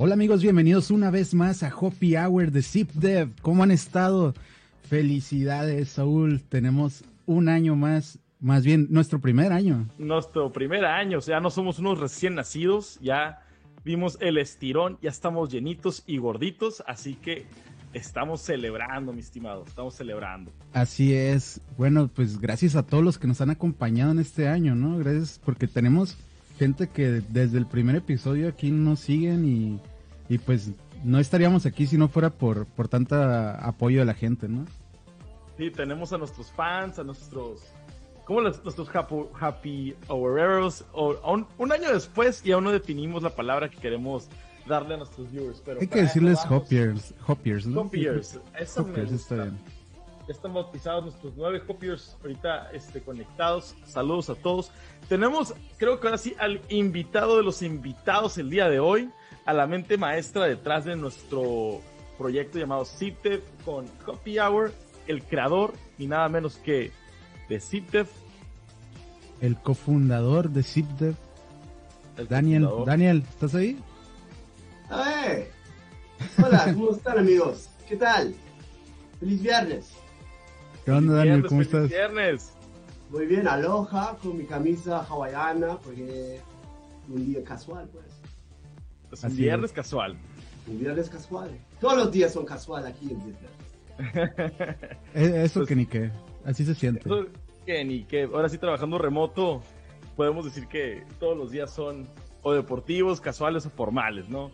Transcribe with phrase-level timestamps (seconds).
[0.00, 3.32] Hola amigos, bienvenidos una vez más a Hoppy Hour de ZipDev.
[3.42, 4.32] ¿Cómo han estado?
[4.88, 6.40] Felicidades, Saúl.
[6.40, 9.88] Tenemos un año más, más bien nuestro primer año.
[9.98, 13.42] Nuestro primer año, o sea, no somos unos recién nacidos, ya
[13.84, 17.46] vimos el estirón, ya estamos llenitos y gorditos, así que
[17.92, 20.52] estamos celebrando, mi estimado, estamos celebrando.
[20.74, 21.60] Así es.
[21.76, 24.96] Bueno, pues gracias a todos los que nos han acompañado en este año, ¿no?
[24.96, 26.16] Gracias porque tenemos
[26.58, 29.80] gente que desde el primer episodio aquí nos siguen y,
[30.28, 30.70] y pues
[31.04, 34.66] no estaríamos aquí si no fuera por, por tanta apoyo de la gente, ¿no?
[35.56, 37.62] Sí, tenemos a nuestros fans, a nuestros...
[38.24, 40.84] ¿Cómo los, nuestros happy, happy houreros?
[40.94, 44.28] un, un, año después y aún no definimos la palabra que queremos
[44.66, 45.62] darle a nuestros viewers.
[45.64, 47.80] Pero Hay que decirles hoppiers, hoppiers, ¿no?
[47.80, 49.58] Hoppiers, eso hoppiers, está bien.
[50.28, 53.74] Ya están bautizados nuestros nueve copiers ahorita este, conectados.
[53.86, 54.70] Saludos a todos.
[55.08, 59.10] Tenemos, creo que ahora sí, al invitado de los invitados el día de hoy,
[59.48, 61.80] a la mente maestra detrás de nuestro
[62.18, 64.74] proyecto llamado ZipDev con Copy Hour,
[65.06, 66.92] el creador y nada menos que
[67.48, 68.08] de ZipDev.
[69.40, 71.14] El cofundador de ZipDev.
[72.28, 72.86] Daniel, cofundador.
[72.88, 73.78] Daniel, ¿estás ahí?
[74.90, 75.44] ¡Hey!
[76.44, 77.70] Hola, ¿cómo están amigos?
[77.88, 78.34] ¿Qué tal?
[79.18, 79.92] ¡Feliz viernes!
[80.84, 81.46] ¿Qué onda, Daniel?
[81.46, 81.88] ¿Cómo estás?
[81.88, 82.52] viernes!
[83.08, 86.38] Muy bien, aloja con mi camisa hawaiana porque
[87.08, 88.07] un día casual, pues.
[89.12, 89.74] Es un viernes es.
[89.74, 90.16] casual.
[90.66, 91.50] Un viernes casual.
[91.80, 93.50] Todos los días son casual aquí en Disney.
[95.44, 96.10] Eso pues, que ni qué.
[96.44, 97.00] Así se siente.
[97.00, 97.26] Eso
[97.66, 98.24] que ni qué.
[98.24, 99.62] Ahora sí, trabajando remoto,
[100.16, 102.08] podemos decir que todos los días son
[102.42, 104.50] o deportivos, casuales o formales, ¿no?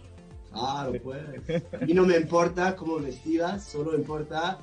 [0.53, 1.21] Claro, pues.
[1.81, 4.59] A mí no me importa cómo vestidas, solo me importa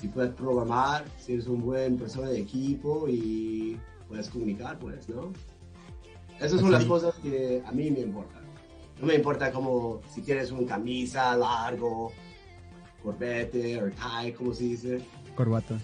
[0.00, 5.32] si puedes programar, si eres un buen persona de equipo y puedes comunicar, pues, ¿no?
[6.40, 8.39] Esas son las cosas que a mí me importan.
[9.00, 12.12] No me importa como si tienes una camisa largo,
[13.02, 15.00] corbete o tie, como se dice.
[15.34, 15.78] Corbata.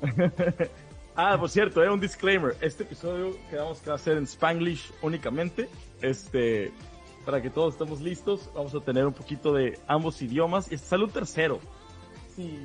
[1.16, 2.56] ah, por cierto, eh, un disclaimer.
[2.62, 5.68] Este episodio quedamos que va a ser en Spanglish únicamente.
[6.00, 6.72] Este,
[7.26, 10.72] para que todos estemos listos, vamos a tener un poquito de ambos idiomas.
[10.72, 11.60] Y sale un tercero.
[12.34, 12.58] Sí.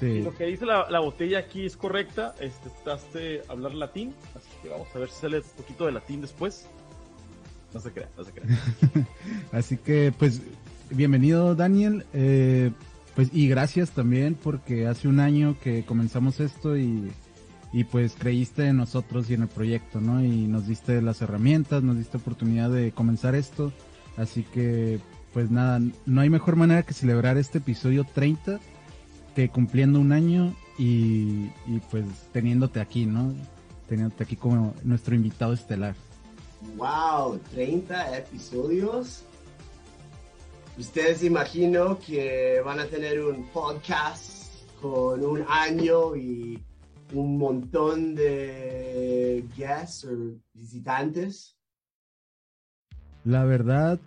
[0.00, 0.20] Sí.
[0.20, 4.68] lo que dice la, la, botella aquí es correcta, este, trataste hablar latín, así que
[4.68, 6.68] vamos a ver si sale un poquito de latín después.
[7.74, 8.58] No se crea, no se crea.
[9.52, 10.42] así que, pues,
[10.90, 12.70] bienvenido Daniel, eh,
[13.14, 17.10] pues, y gracias también porque hace un año que comenzamos esto y,
[17.72, 20.24] y pues creíste en nosotros y en el proyecto, ¿no?
[20.24, 23.72] Y nos diste las herramientas, nos diste oportunidad de comenzar esto,
[24.16, 25.00] así que,
[25.32, 28.60] pues nada, no hay mejor manera que celebrar este episodio 30
[29.34, 33.34] que cumpliendo un año y, y, pues teniéndote aquí, ¿no?
[33.88, 35.94] Teniéndote aquí como nuestro invitado estelar.
[36.76, 37.38] ¡Wow!
[37.52, 39.22] 30 episodios.
[40.78, 46.62] Ustedes imagino que van a tener un podcast con un año y
[47.14, 51.56] un montón de guests o visitantes.
[53.24, 53.98] La verdad,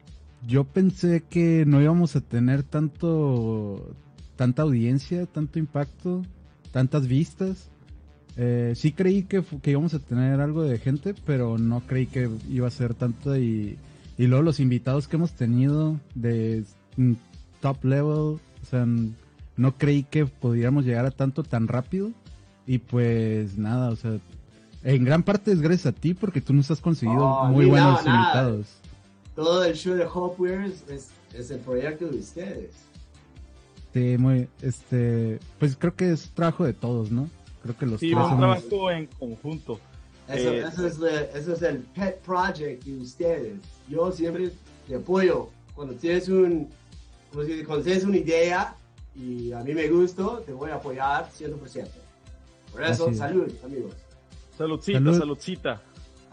[0.47, 3.95] yo pensé que no íbamos a tener tanto
[4.35, 6.21] tanta audiencia, tanto impacto,
[6.71, 7.69] tantas vistas.
[8.41, 12.29] Eh, sí creí que, que, íbamos a tener algo de gente, pero no creí que
[12.49, 13.77] iba a ser tanto y,
[14.17, 16.63] y luego los invitados que hemos tenido de
[17.59, 18.87] top level, o sea,
[19.57, 22.11] no creí que pudiéramos llegar a tanto tan rápido
[22.65, 24.17] y pues nada, o sea,
[24.85, 28.05] en gran parte es gracias a ti porque tú nos has conseguido oh, muy buenos
[28.05, 28.67] nada, invitados.
[29.35, 32.71] Todo el show de Hopeware es, es el proyecto de ustedes.
[33.93, 37.29] Sí, muy, este, pues creo que es trabajo de todos, ¿no?
[37.63, 39.79] Creo que los sí, tres un trabajo en conjunto.
[40.27, 43.57] Eso, eh, eso, es el, eso, es el, pet project de ustedes.
[43.87, 44.51] Yo siempre
[44.87, 45.49] te apoyo.
[45.73, 46.69] Cuando tienes un,
[47.31, 48.75] cuando tienes una idea
[49.15, 51.87] y a mí me gusta, te voy a apoyar 100%.
[52.71, 53.93] Por eso, salud, amigos.
[54.57, 55.17] Saludcita, salud.
[55.17, 55.81] saludcita.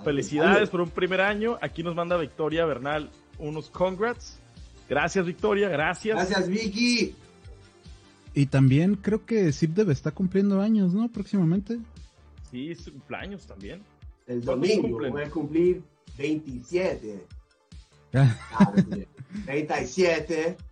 [0.05, 0.71] Felicidades salud.
[0.71, 1.59] por un primer año.
[1.63, 4.39] Aquí nos manda Victoria Bernal unos congrats.
[4.89, 5.69] Gracias, Victoria.
[5.69, 6.17] Gracias.
[6.17, 7.15] Gracias, Vicky.
[8.37, 11.11] Y también creo que ZipDev está cumpliendo años, ¿no?
[11.11, 11.79] Próximamente.
[12.51, 13.83] Sí, es cumpleaños también.
[14.27, 15.83] El domingo voy a cumplir
[16.19, 17.27] 27.
[19.47, 20.57] 37.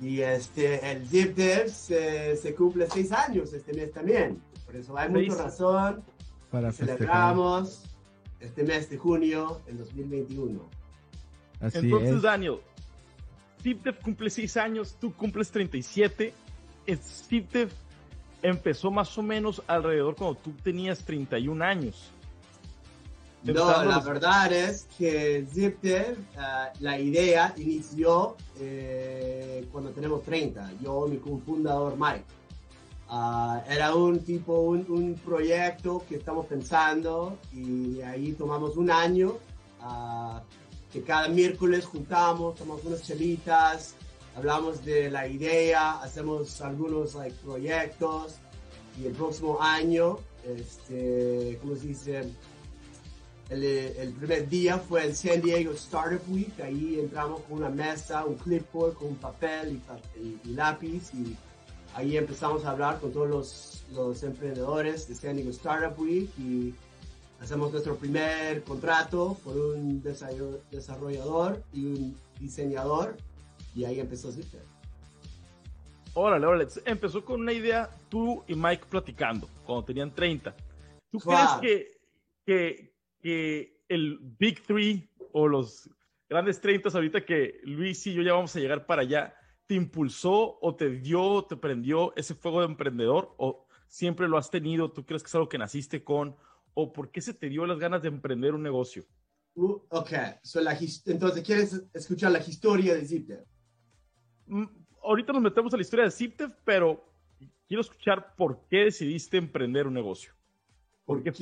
[0.00, 4.40] Y este, el ZipDev se, se, cumple 6 años este mes también.
[4.64, 6.04] Por eso hay mucha razón.
[6.52, 7.82] Para Celebramos
[8.38, 10.60] este mes de junio del 2021.
[11.58, 12.22] Así Entonces, es.
[12.22, 12.58] Daniel,
[13.60, 16.32] ZipDev cumple 6 años, tú cumples 37
[16.96, 17.68] Steve
[18.42, 22.12] empezó más o menos alrededor cuando tú tenías 31 años.
[23.44, 31.06] No, la verdad es que Zipter, uh, la idea inició eh, cuando tenemos 30, yo
[31.06, 32.24] mi cofundador Mike.
[33.10, 39.38] Uh, era un tipo, un, un, proyecto que estamos pensando y ahí tomamos un año,
[39.80, 40.40] uh,
[40.92, 43.94] que cada miércoles juntamos, tomamos unas chelitas,
[44.38, 48.36] hablamos de la idea, hacemos algunos like, proyectos
[49.00, 52.32] y el próximo año, este, ¿cómo se dice?
[53.50, 58.24] El, el, primer día fue el San Diego Startup Week, ahí entramos con una mesa,
[58.26, 59.80] un clipboard, con un papel
[60.16, 61.36] y, y, y lápiz y
[61.94, 66.74] ahí empezamos a hablar con todos los, los emprendedores de San Diego Startup Week y
[67.40, 73.16] hacemos nuestro primer contrato por un desarrollador y un diseñador
[73.78, 74.60] y ahí empezó Zipter.
[76.12, 76.66] Órale, órale.
[76.84, 80.52] Empezó con una idea tú y Mike platicando cuando tenían 30.
[81.12, 82.00] ¿Tú crees que,
[82.44, 85.88] que, que el Big Three o los
[86.28, 89.32] grandes 30 ahorita que Luis y yo ya vamos a llegar para allá,
[89.68, 94.50] te impulsó o te dio, te prendió ese fuego de emprendedor o siempre lo has
[94.50, 94.90] tenido?
[94.90, 96.34] ¿Tú crees que es algo que naciste con?
[96.74, 99.04] ¿O por qué se te dio las ganas de emprender un negocio?
[99.54, 100.10] Uh, ok,
[100.42, 100.76] so la,
[101.06, 103.46] entonces, ¿quieres escuchar la historia de Zipter?
[104.48, 104.64] Mm,
[105.02, 107.04] ahorita nos metemos a la historia de Zipter, pero
[107.66, 110.32] quiero escuchar por qué decidiste emprender un negocio.
[111.04, 111.32] ¿Por qué?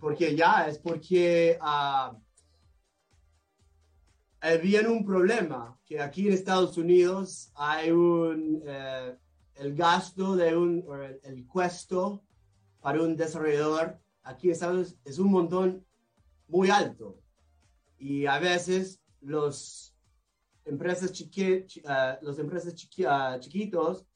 [0.00, 2.16] Porque ya es porque uh,
[4.40, 9.16] había un problema, que aquí en Estados Unidos hay un, eh,
[9.54, 12.24] el gasto de un, el, el costo
[12.80, 15.86] para un desarrollador aquí en Estados Unidos es un montón
[16.48, 17.20] muy alto.
[17.98, 19.95] Y a veces los
[20.66, 24.06] empresas, chiqui, uh, los empresas chiqui, uh, chiquitos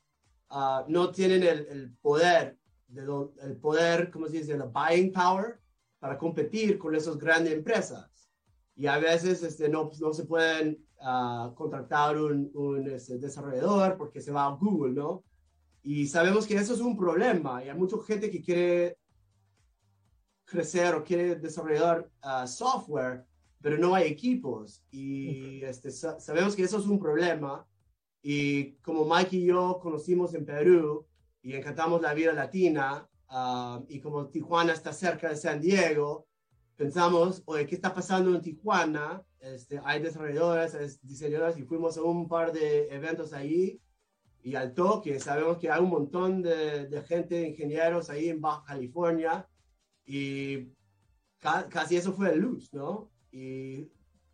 [0.51, 2.59] uh, no tienen el, el poder,
[2.89, 4.53] de lo, el poder, ¿cómo se dice?
[4.53, 5.61] El buying power
[5.99, 8.29] para competir con esas grandes empresas.
[8.75, 10.85] Y a veces este, no, no se pueden
[11.55, 15.25] contratar un, un este, desarrollador porque se va a Google, ¿no?
[15.83, 18.99] Y sabemos que eso es un problema y hay mucha gente que quiere
[20.45, 22.11] crecer o quiere desarrollar
[22.47, 23.25] software
[23.63, 27.67] pero no hay equipos y este, sabemos que eso es un problema
[28.23, 31.07] y como Mike y yo conocimos en Perú
[31.43, 36.27] y encantamos la vida latina uh, y como Tijuana está cerca de San Diego,
[36.77, 39.23] pensamos, oye, ¿qué está pasando en Tijuana?
[39.41, 43.81] Este, hay desarrolladores, hay diseñadores y fuimos a un par de eventos ahí
[44.43, 48.65] y al toque sabemos que hay un montón de, de gente, ingenieros ahí en Baja
[48.65, 49.47] California
[50.07, 50.73] y
[51.39, 53.11] ca casi eso fue el luz, ¿no?
[53.31, 53.89] Y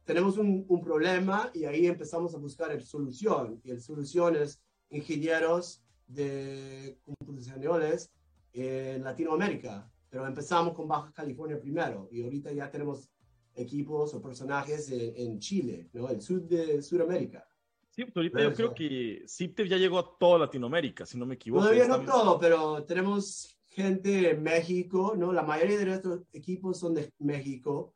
[0.05, 3.61] tenemos un, un, problema y ahí empezamos a buscar el solución.
[3.65, 8.13] Y el solución es ingenieros de computacionales
[8.53, 9.91] en Latinoamérica.
[10.09, 13.11] Pero empezamos con Baja California primero y ahorita ya tenemos
[13.55, 16.09] equipos o personajes en, en Chile, ¿no?
[16.09, 17.47] El sur de Sudamérica.
[17.91, 21.37] Sí, pues ahorita yo creo que CIPTEF ya llegó a toda Latinoamérica, si no me
[21.37, 21.63] equivoco.
[21.63, 25.33] Todavía no todo, pero tenemos gente en México, ¿no?
[25.33, 27.96] La mayoría de nuestros equipos son de México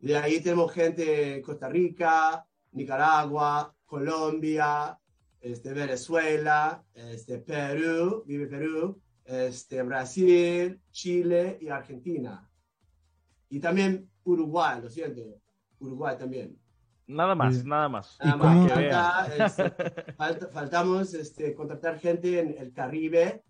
[0.00, 4.98] de ahí tenemos gente de Costa Rica, Nicaragua, Colombia,
[5.40, 12.48] este, Venezuela, este, Perú, vive Perú, este, Brasil, Chile y Argentina.
[13.50, 15.20] Y también Uruguay, lo siento,
[15.80, 16.58] Uruguay también.
[17.06, 18.16] Nada más, nada más.
[18.22, 18.72] Nada más.
[18.72, 23.42] Falta, este, falta, faltamos este, contactar gente en el Caribe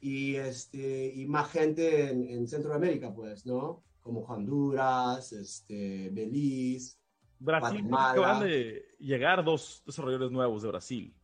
[0.00, 3.84] y, este, y más gente en, en Centroamérica, pues, ¿no?
[4.02, 6.96] Como Honduras, este, Belice,
[7.38, 11.16] Brasil acaban de llegar dos desarrolladores nuevos de Brasil.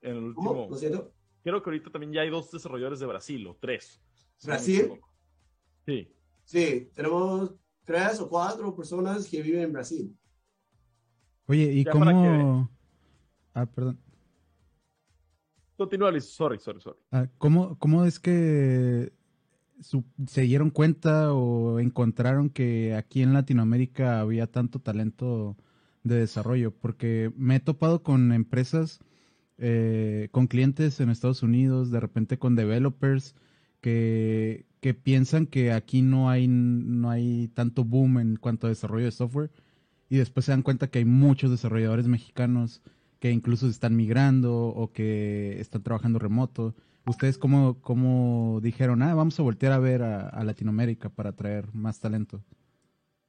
[0.00, 0.48] En el último.
[0.48, 0.68] ¿Cómo?
[0.70, 1.12] ¿Lo siento?
[1.42, 4.00] Creo que ahorita también ya hay dos desarrolladores de Brasil, o tres.
[4.44, 5.00] ¿Brasil?
[5.86, 6.10] sí.
[6.46, 10.14] Sí, tenemos tres o cuatro personas que viven en Brasil.
[11.46, 12.68] Oye, ¿y Ya cómo...?
[12.68, 12.74] que-
[13.54, 13.98] Ah, perdón.
[15.76, 16.24] Continúa, Luis.
[16.24, 16.98] Sorry, sorry, sorry.
[17.12, 19.12] Ah, ¿cómo, ¿Cómo es que
[19.80, 25.56] se dieron cuenta o encontraron que aquí en Latinoamérica había tanto talento
[26.02, 26.72] de desarrollo?
[26.72, 29.00] Porque me he topado con empresas,
[29.58, 33.34] eh, con clientes en Estados Unidos, de repente con developers
[33.80, 39.06] que, que piensan que aquí no hay, no hay tanto boom en cuanto a desarrollo
[39.06, 39.50] de software
[40.08, 42.82] y después se dan cuenta que hay muchos desarrolladores mexicanos
[43.18, 46.74] que incluso están migrando o que están trabajando remoto.
[47.06, 52.00] ¿Ustedes cómo, cómo dijeron, ah, vamos a voltear a ver a, Latinoamérica para traer más
[52.00, 52.42] talento?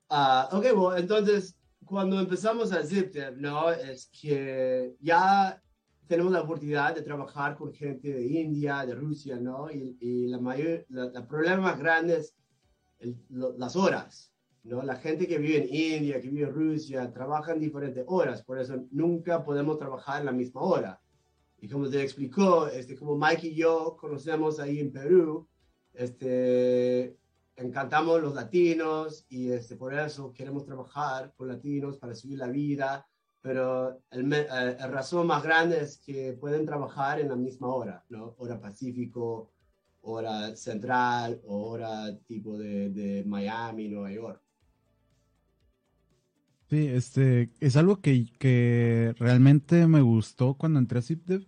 [0.09, 3.71] Ah, ok, bueno, entonces, cuando empezamos a Zipter, ¿no?
[3.71, 5.61] Es que ya
[6.07, 9.69] tenemos la oportunidad de trabajar con gente de India, de Rusia, ¿no?
[9.69, 12.33] Y, y la mayor, la, la problema más grande es
[13.29, 14.31] las horas,
[14.63, 14.81] ¿no?
[14.83, 18.85] La gente que vive en India, que vive en Rusia, trabajan diferentes horas, por eso
[18.91, 21.01] nunca podemos trabajar en la misma hora.
[21.59, 25.47] Y como te explicó, este, como Mike y yo conocemos ahí en Perú,
[25.93, 27.17] este,
[27.55, 33.07] encantamos los latinos y este, por eso queremos trabajar con latinos para subir la vida,
[33.41, 34.47] pero el, eh,
[34.79, 38.35] el, razón más grande es que pueden trabajar en la misma hora, ¿no?
[38.39, 39.51] Hora Pacífico,
[40.01, 44.44] hora central, hora tipo de, de Miami, Nueva York.
[46.69, 51.45] Sí, este, es algo que, que realmente me gustó cuando entré a ZipDev,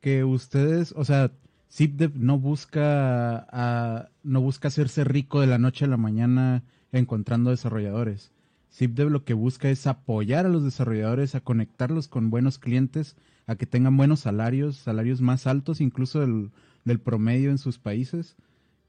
[0.00, 1.32] que ustedes, o sea,
[1.72, 6.62] ZipDev no busca, a, no busca hacerse rico de la noche a la mañana
[6.92, 8.32] encontrando desarrolladores.
[8.72, 13.56] ZipDev lo que busca es apoyar a los desarrolladores, a conectarlos con buenos clientes, a
[13.56, 16.50] que tengan buenos salarios, salarios más altos incluso del,
[16.84, 18.36] del promedio en sus países.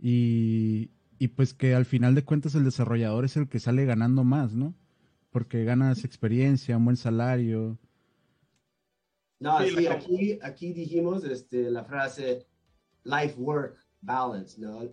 [0.01, 4.24] Y, y pues que al final de cuentas el desarrollador es el que sale ganando
[4.24, 4.74] más, ¿no?
[5.32, 7.78] Porque ganas experiencia, un buen salario.
[9.40, 12.46] No, sí, aquí, aquí dijimos este, la frase
[13.04, 14.88] life-work balance, ¿no?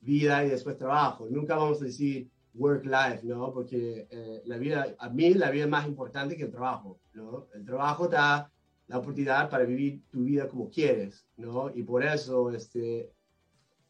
[0.00, 1.28] Vida y después trabajo.
[1.30, 3.52] Nunca vamos a decir work-life, ¿no?
[3.52, 7.46] Porque eh, la vida, a mí la vida es más importante que el trabajo, ¿no?
[7.54, 8.50] El trabajo te da
[8.88, 11.70] la oportunidad para vivir tu vida como quieres, ¿no?
[11.74, 13.12] Y por eso, este,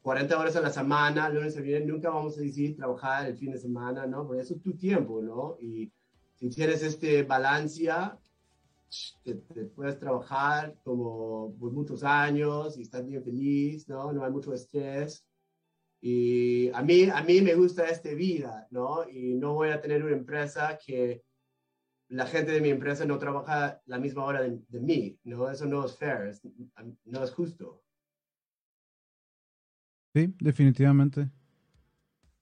[0.08, 3.52] 40 horas a la semana, lunes a viernes, nunca vamos a decir trabajar el fin
[3.52, 4.26] de semana, ¿no?
[4.26, 5.58] Porque eso es tu tiempo, ¿no?
[5.60, 5.92] Y
[6.34, 8.18] si tienes este balancia,
[9.22, 14.10] te, puedes trabajar como por muchos años y estás bien feliz, ¿no?
[14.14, 15.26] No hay mucho estrés.
[16.00, 19.06] Y a mí, a mí me gusta esta vida, ¿no?
[19.06, 21.22] Y no voy a tener una empresa que
[22.08, 25.50] la gente de mi empresa no trabaja la misma hora de, de mí, ¿no?
[25.50, 26.34] Eso no es fair,
[27.04, 27.82] no es justo.
[30.14, 31.28] Sí, definitivamente.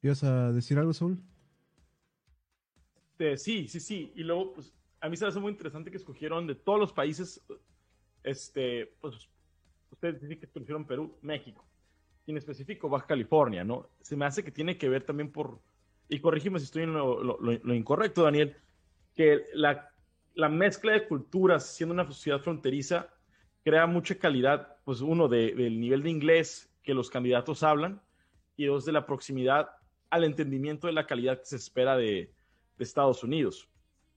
[0.02, 1.20] ¿Ibas a decir algo, Saúl?
[3.18, 4.12] Eh, sí, sí, sí.
[4.14, 6.92] Y luego, pues, a mí se me hace muy interesante que escogieron de todos los
[6.92, 7.44] países,
[8.22, 9.28] este, pues,
[9.90, 11.66] ustedes dicen que escogieron Perú, México,
[12.26, 13.88] y en específico Baja California, ¿no?
[14.00, 15.60] Se me hace que tiene que ver también por,
[16.08, 18.56] y corrígeme si estoy en lo, incorrecto, Daniel,
[19.14, 19.90] que la,
[20.34, 23.08] la, mezcla de culturas, siendo una sociedad fronteriza,
[23.64, 28.00] crea mucha calidad, pues uno, del nivel de inglés que los candidatos hablan
[28.56, 29.68] y dos, de la proximidad
[30.08, 32.32] al entendimiento de la calidad que se espera de,
[32.78, 33.66] Estados Unidos,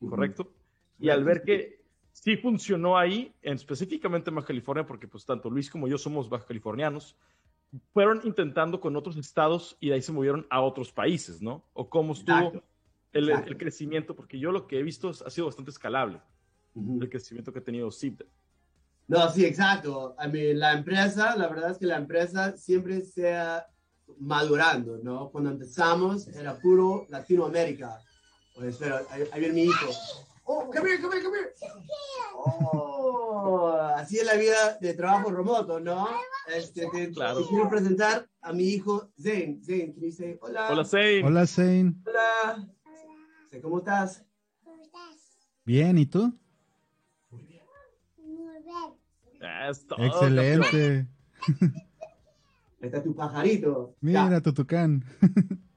[0.01, 0.51] ¿correcto?
[0.99, 5.49] Y al ver que sí funcionó ahí, en, específicamente en Baja California, porque pues tanto
[5.49, 7.15] Luis como yo somos baja californianos,
[7.93, 11.63] fueron intentando con otros estados y de ahí se movieron a otros países, ¿no?
[11.71, 12.61] O cómo estuvo
[13.13, 16.19] el, crecimiento, porque yo lo que he visto ha sido bastante escalable,
[16.75, 18.27] el crecimiento que ha tenido ZipDev.
[19.09, 20.15] No, sí, exacto.
[20.23, 23.65] I mean, la empresa, la verdad es que la empresa siempre se ha
[24.19, 25.31] madurando, ¿no?
[25.31, 27.99] Cuando empezamos era puro Latinoamérica.
[28.53, 29.87] Pues, pero ahí, viene mi hijo.
[30.43, 31.53] Oh, come here, come here, come here.
[32.35, 36.07] Oh, así es la vida de trabajo remoto, ¿no?
[36.55, 37.47] Este, te, claro.
[37.47, 39.59] quiero presentar a mi hijo Zane.
[39.63, 40.69] Zane, que dice hola.
[40.69, 41.23] Hola, Zane.
[41.23, 41.95] Hola, Zane.
[42.05, 42.67] Hola.
[43.59, 44.23] ¿Cómo estás?
[44.63, 45.49] ¿Cómo estás?
[45.65, 46.31] Bien, ¿y tú?
[49.97, 51.07] Excelente.
[52.81, 53.95] está tu pajarito.
[54.01, 55.03] Mira, tu tucán.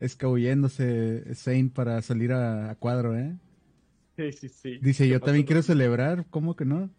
[0.00, 3.38] Escabulléndose Zane para salir a, cuadro, ¿eh?
[4.16, 4.78] Sí, sí, sí.
[4.78, 6.90] Dice, yo también quiero celebrar, ¿cómo que no?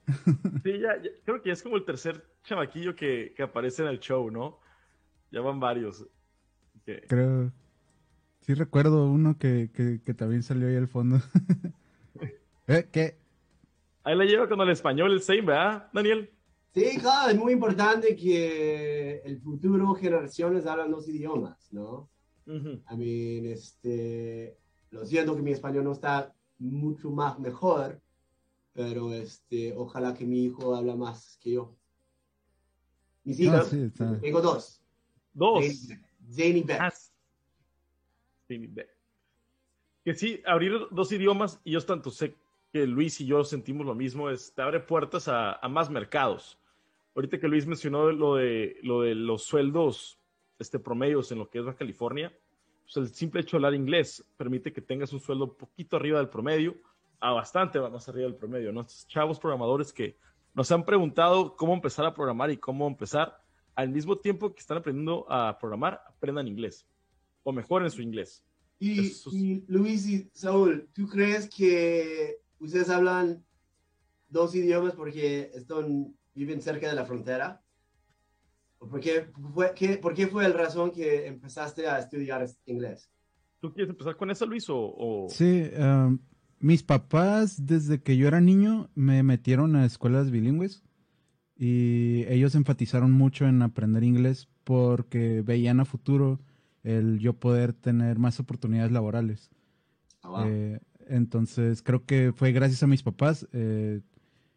[0.63, 3.99] sí, ya, creo que ya es como el tercer chamaquillo que, que aparece en el
[3.99, 4.59] show, ¿no?
[5.31, 6.05] Ya van varios.
[7.07, 7.51] Creo,
[8.45, 9.69] Sí recuerdo uno que,
[10.17, 11.21] también salió ahí al fondo.
[12.67, 12.87] ¿Eh?
[12.91, 13.17] ¿Qué?
[14.03, 16.29] Ahí la lleva con el español el same, ¿verdad, Daniel?
[16.73, 22.09] Sí, claro, es muy importante que el futuro generaciones hablan dos idiomas, ¿no?
[22.85, 24.57] A mí, este,
[24.89, 28.01] lo siento que mi español no está mucho más mejor,
[28.73, 31.77] pero este, ojalá que mi hijo habla más que yo.
[33.23, 33.71] Mis ah, hijos,
[34.19, 34.81] tengo dos.
[35.33, 35.63] Dos.
[36.29, 36.81] Jane y Beth.
[40.03, 42.35] Que sí, abrir dos idiomas, y yo tanto sé
[42.73, 46.59] que Luis y yo sentimos lo mismo, es te abre puertas a, más mercados.
[47.15, 50.19] Ahorita que Luis mencionó lo de, lo de los sueldos
[50.59, 52.33] este, promedios en lo que es Baja California,
[52.83, 56.17] pues el simple hecho de hablar inglés permite que tengas un sueldo un poquito arriba
[56.17, 56.75] del promedio,
[57.19, 58.73] a bastante más arriba del promedio.
[58.73, 58.85] ¿no?
[59.07, 60.17] chavos programadores que
[60.53, 63.39] nos han preguntado cómo empezar a programar y cómo empezar,
[63.75, 66.85] al mismo tiempo que están aprendiendo a programar, aprendan inglés
[67.43, 68.43] o mejoren su inglés.
[68.79, 73.43] Y, Luis y Saúl, ¿tú crees que ustedes hablan
[74.27, 77.61] dos idiomas porque están, viven cerca de la frontera?
[78.77, 83.09] ¿Por qué fue, qué, ¿Por qué fue la razón que empezaste a estudiar inglés?
[83.61, 84.69] ¿Tú quieres empezar con eso, Luis?
[84.69, 85.27] O, o...
[85.29, 86.19] Sí, um,
[86.59, 90.83] mis papás desde que yo era niño me metieron a escuelas bilingües
[91.55, 96.41] y ellos enfatizaron mucho en aprender inglés porque veían a futuro
[96.83, 99.49] el yo poder tener más oportunidades laborales.
[100.21, 100.47] Ah, wow.
[100.47, 103.47] Eh, entonces creo que fue gracias a mis papás.
[103.53, 104.01] eh,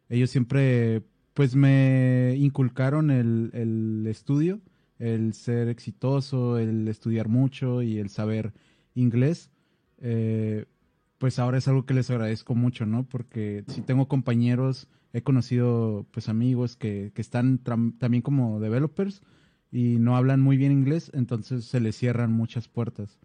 [0.08, 1.02] ellos siempre
[1.34, 4.60] pues me inculcaron el, el estudio,
[4.98, 8.54] el ser exitoso, el estudiar mucho y el saber
[8.94, 9.50] inglés.
[9.98, 10.64] Eh,
[11.18, 13.04] pues ahora es algo que les agradezco mucho, ¿no?
[13.04, 19.22] Porque si tengo compañeros, he conocido pues amigos que, que están también como developers
[19.76, 23.18] y no hablan muy bien inglés, entonces se les cierran muchas puertas.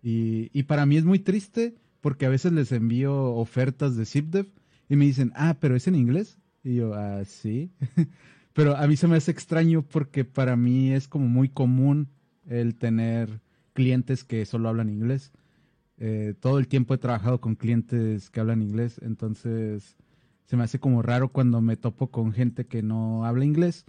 [0.00, 4.46] Y, y para mí es muy triste porque a veces les envío ofertas de ZipDev
[4.88, 6.38] y me dicen, ah, pero es en inglés.
[6.62, 7.72] Y yo, ah, sí.
[8.52, 12.06] pero a mí se me hace extraño porque para mí es como muy común
[12.46, 13.40] el tener
[13.72, 15.32] clientes que solo hablan inglés.
[15.98, 19.96] Eh, todo el tiempo he trabajado con clientes que hablan inglés, entonces
[20.44, 23.86] se me hace como raro cuando me topo con gente que no habla inglés,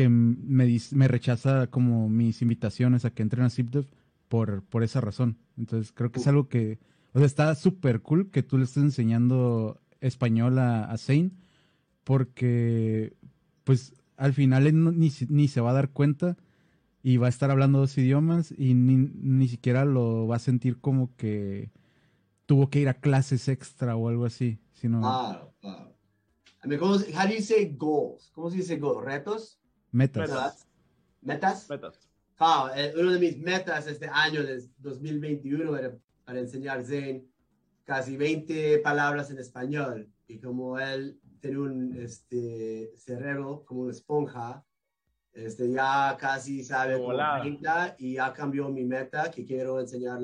[0.00, 3.86] que me, rechaza como mis invitaciones a que entren a ZipDev
[4.28, 5.36] por, por esa razón.
[5.58, 6.78] Entonces creo que es algo que,
[7.12, 11.32] o sea, está súper cool que tú le estés enseñando español a, a Zane,
[12.04, 13.12] porque
[13.64, 16.38] pues al final él no- ni, ni se va a dar cuenta
[17.02, 20.78] y va a estar hablando dos idiomas y ni, ni siquiera lo va a sentir
[20.80, 21.72] como que
[22.46, 25.94] tuvo que ir a clases extra o algo así, sino Claro, claro.
[26.64, 28.30] I mean, ¿cómo, se- how do you say goals?
[28.34, 29.04] ¿Cómo se dice goals?
[29.04, 29.59] ¿Retos?
[29.92, 30.28] Metas.
[30.28, 30.66] ¿Metas?
[31.22, 31.70] ¿Metas?
[31.70, 32.10] Metas.
[32.36, 35.94] Claro, eh, uno de mis metas este año, de 2021, era
[36.24, 37.30] para enseñar Zen
[37.84, 40.08] casi 20 palabras en español.
[40.26, 44.64] Y como él tiene un este, cerebro como una esponja,
[45.32, 47.42] este, ya casi sabe como volada.
[47.42, 50.20] 30 y ya cambió mi meta que quiero enseñar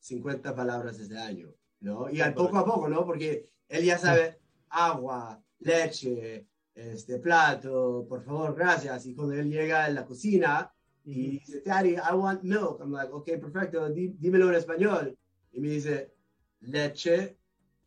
[0.00, 2.10] 50 palabras este año, ¿no?
[2.10, 3.06] Y al poco a poco, ¿no?
[3.06, 9.06] Porque él ya sabe agua, leche, este plato, por favor, gracias.
[9.06, 10.72] Y cuando él llega a la cocina
[11.04, 12.80] y dice, Daddy, I want milk.
[12.80, 15.16] I'm like, ok, perfecto, di- dímelo en español.
[15.52, 16.12] Y me dice,
[16.60, 17.38] leche,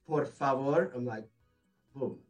[0.05, 0.91] por favor.
[0.95, 1.27] I'm like,
[1.93, 2.21] boom.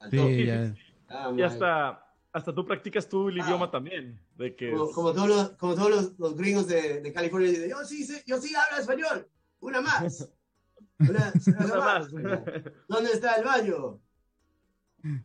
[0.00, 0.74] Al Sí, ya.
[1.10, 3.44] I'm Y like, hasta, hasta tú practicas tú el Ah.
[3.44, 4.18] idioma también.
[4.36, 7.70] De que como, como todos, los, como todos los, los gringos de, de California dicen,
[7.70, 9.28] yo sí, sé- yo sí hablo español.
[9.60, 10.32] Una más.
[11.00, 12.10] Una, una más.
[12.10, 14.00] ¿Dónde está el baño?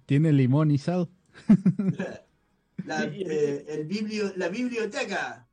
[0.06, 1.10] Tiene limón y sal.
[2.86, 5.48] La, eh, el biblio, la biblioteca.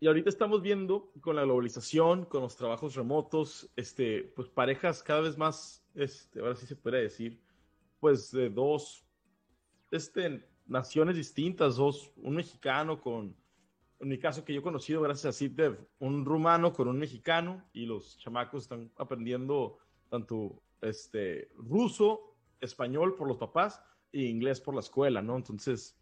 [0.00, 5.20] Y ahorita estamos viendo con la globalización, con los trabajos remotos, este, pues parejas cada
[5.20, 7.40] vez más, este, ahora sí se puede decir,
[8.00, 9.04] pues de dos,
[9.90, 13.34] este, naciones distintas, dos, un mexicano con,
[14.00, 17.64] en mi caso que yo he conocido gracias a CITDEV, un rumano con un mexicano
[17.72, 19.78] y los chamacos están aprendiendo
[20.10, 22.33] tanto, este, ruso,
[22.64, 25.36] español por los papás e inglés por la escuela, ¿no?
[25.36, 25.98] Entonces,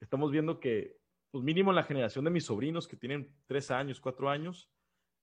[0.00, 0.98] estamos viendo que
[1.30, 4.70] pues mínimo en la generación de mis sobrinos que tienen tres años, cuatro años,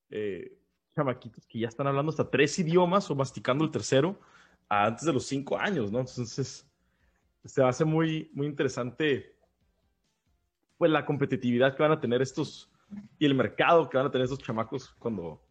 [0.10, 0.60] eh,
[0.96, 4.20] chamaquitos que ya están hablando hasta tres idiomas o masticando el tercero
[4.70, 6.00] antes de los cinco años, ¿no?
[6.00, 6.70] Entonces,
[7.44, 9.36] se hace muy, muy interesante,
[10.78, 12.70] pues, la competitividad que van a tener estos
[13.18, 15.42] y el mercado que van a tener estos chamacos cuando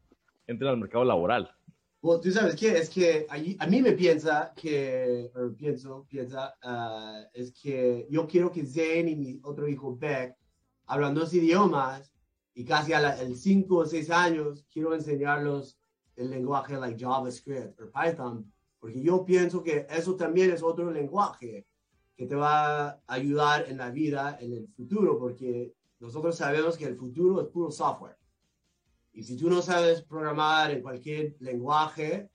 [0.46, 1.54] entren al mercado laboral.
[2.02, 7.22] Bueno, tú sabes qué, es que a mí me piensa que, o pienso, piensa, ah,
[7.32, 10.36] es que yo quiero que Zen y mi otro hijo Beck
[10.86, 12.12] hablan dos idiomas
[12.54, 15.78] y casi a el 5 o 6 años quiero enseñarlos
[16.16, 21.68] el lenguaje like JavaScript o Python, porque yo pienso que eso también es otro lenguaje
[22.16, 26.86] que te va a ayudar en la vida en el futuro, porque nosotros sabemos que
[26.86, 28.16] el futuro es puro software.
[29.12, 32.28] Y si tú no sabes programar en cualquier lenguaje,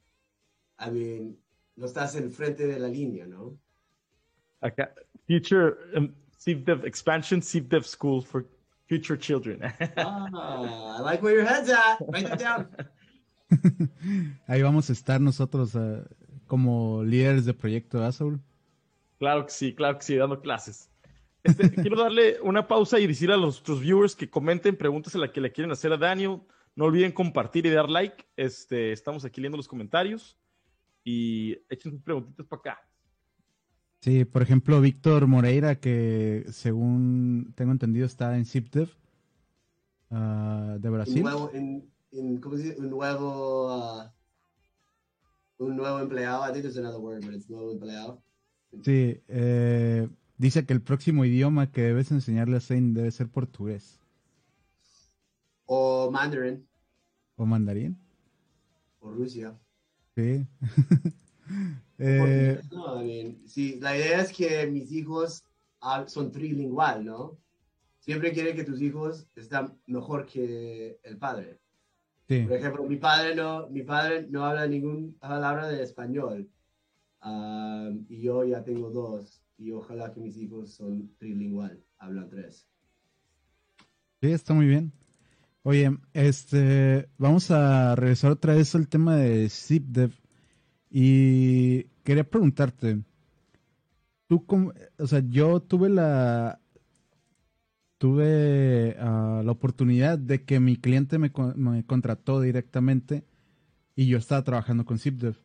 [0.80, 1.38] I mean,
[1.76, 3.58] no estás enfrente de la línea, ¿no?
[4.62, 4.94] Acá,
[5.28, 8.46] Future um, CIVDEV Expansion, CIVDEV School for
[8.88, 9.62] Future Children.
[9.98, 12.00] Ah, I like where your head's at.
[12.08, 12.68] Write that down.
[14.48, 16.04] Ahí vamos a estar nosotros eh,
[16.48, 18.40] como líderes de proyecto Azul.
[19.20, 20.90] Claro que sí, claro que sí, dando clases.
[21.44, 25.32] Este, quiero darle una pausa y decir a nuestros viewers que comenten preguntas a las
[25.32, 26.42] que le quieren hacer a Daniel.
[26.78, 28.24] No olviden compartir y dar like.
[28.36, 30.38] Este, estamos aquí leyendo los comentarios
[31.04, 32.80] y echen sus preguntitas para acá.
[34.02, 38.90] Sí, por ejemplo, Víctor Moreira, que según tengo entendido está en ZipDev
[40.12, 41.24] ah, de Un Brasil.
[41.24, 42.80] nuevo, en- en- ¿cómo se dice?
[42.80, 44.04] Un nuevo, uh,
[45.58, 46.44] un nuevo empleado.
[46.48, 48.22] I think there's another word, but it's nuevo empleado.
[48.84, 54.00] Sí, eh, dice que el próximo idioma que debes enseñarle a Zane debe ser portugués.
[55.66, 56.66] O mandarín.
[57.38, 57.95] ¿O mandarín?
[59.00, 59.56] O Rusia.
[60.15, 60.45] Sí.
[62.00, 63.02] eh, no,
[63.45, 65.43] sí, la idea es que mis hijos
[66.08, 67.38] son trilingual, ¿no?
[68.00, 71.60] Siempre quiere que tus hijos estén mejor que el padre.
[72.28, 72.41] Sí.
[72.41, 76.50] Por ejemplo, mi padre no, mi padre no habla ninguna palabra de español.
[78.10, 79.43] y yo ya tengo dos.
[79.60, 82.67] Y ojalá que mis hijos son trilingual, hablan tres.
[84.21, 84.91] Sí, está muy bien.
[85.69, 90.13] Oye, este, vamos a regresar otra vez al tema de ZipDev.
[90.89, 92.99] Y quería preguntarte,
[94.27, 96.62] tú como, o sea, yo tuve la,
[97.97, 103.25] tuve ah, la oportunidad de que mi cliente me, me, contrató directamente
[103.93, 105.36] y yo estaba trabajando con ZipDev.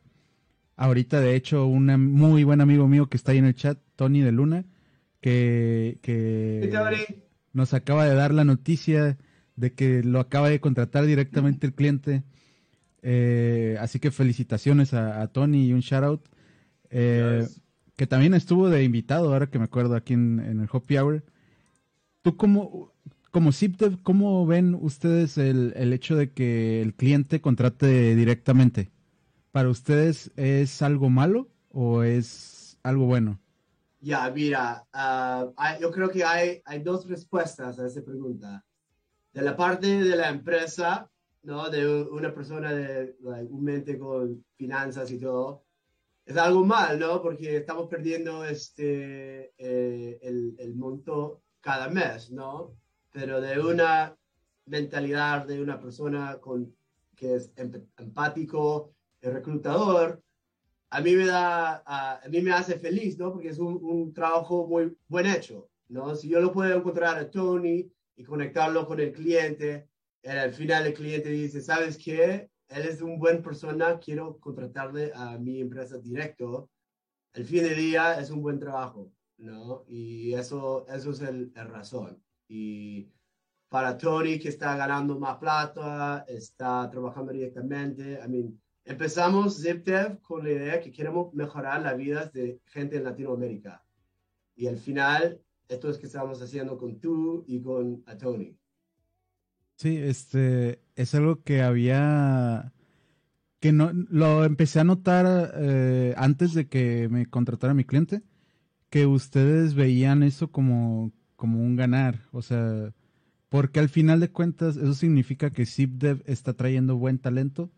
[0.77, 4.21] Ahorita, de hecho, un muy buen amigo mío que está ahí en el chat, Tony
[4.21, 4.63] de Luna,
[5.19, 6.71] que, que
[7.51, 9.17] nos acaba de dar la noticia
[9.55, 12.23] de que lo acaba de contratar directamente el cliente.
[13.01, 16.21] Eh, así que felicitaciones a, Tony y un shout out.
[16.89, 17.47] Eh,
[17.95, 21.23] que también estuvo de invitado, ahora que me acuerdo, aquí en, el Hopi Hour.
[22.21, 22.93] ¿Tú como,
[23.31, 28.91] como ZipDev, cómo ven ustedes el, el, hecho de que el cliente contrate directamente?
[29.51, 33.39] ¿Para ustedes es algo malo o es algo bueno?
[34.03, 35.47] Ya, mira, ah,
[35.79, 38.61] yo creo que hay, hay dos respuestas a esa pregunta.
[39.33, 41.09] De la parte de la empresa,
[41.43, 41.69] ¿no?
[41.69, 43.15] De una persona de
[43.49, 45.63] un mente con finanzas y todo,
[46.25, 47.21] es algo mal, ¿no?
[47.21, 52.75] Porque estamos perdiendo este, eh, el, el, monto cada mes, ¿no?
[53.11, 54.15] Pero de una
[54.65, 56.73] mentalidad de una persona con,
[57.15, 57.51] que es
[57.97, 60.21] empático, el reclutador,
[60.89, 63.33] a mí me da, a, mí me hace feliz, ¿no?
[63.33, 66.15] Porque es un, un, trabajo muy buen hecho, ¿no?
[66.15, 69.89] Si yo lo puedo encontrar a Tony y conectarlo con el cliente,
[70.23, 72.49] al final el cliente dice, ¿sabes qué?
[72.73, 76.69] él es un buen persona, quiero contratarle a mi empresa directo.
[77.33, 79.83] El fin de día es un buen trabajo, ¿no?
[79.87, 82.21] Y eso, eso es el, razón.
[82.47, 83.09] Y
[83.69, 90.43] para Tony, que está ganando más plata, está trabajando directamente, I mean, empezamos ZipDev con
[90.43, 93.83] la idea que queremos mejorar la vida de gente en Latinoamérica.
[94.55, 98.57] Y al final, esto es que estamos haciendo con tú y con a Tony.
[99.75, 102.73] Sí, este es algo que había
[103.59, 108.21] que no lo empecé a notar eh, antes de que me contratara mi cliente,
[108.89, 112.93] que ustedes veían eso como, como un ganar, o sea,
[113.47, 117.71] porque al final de cuentas eso significa que ZipDev está trayendo buen talento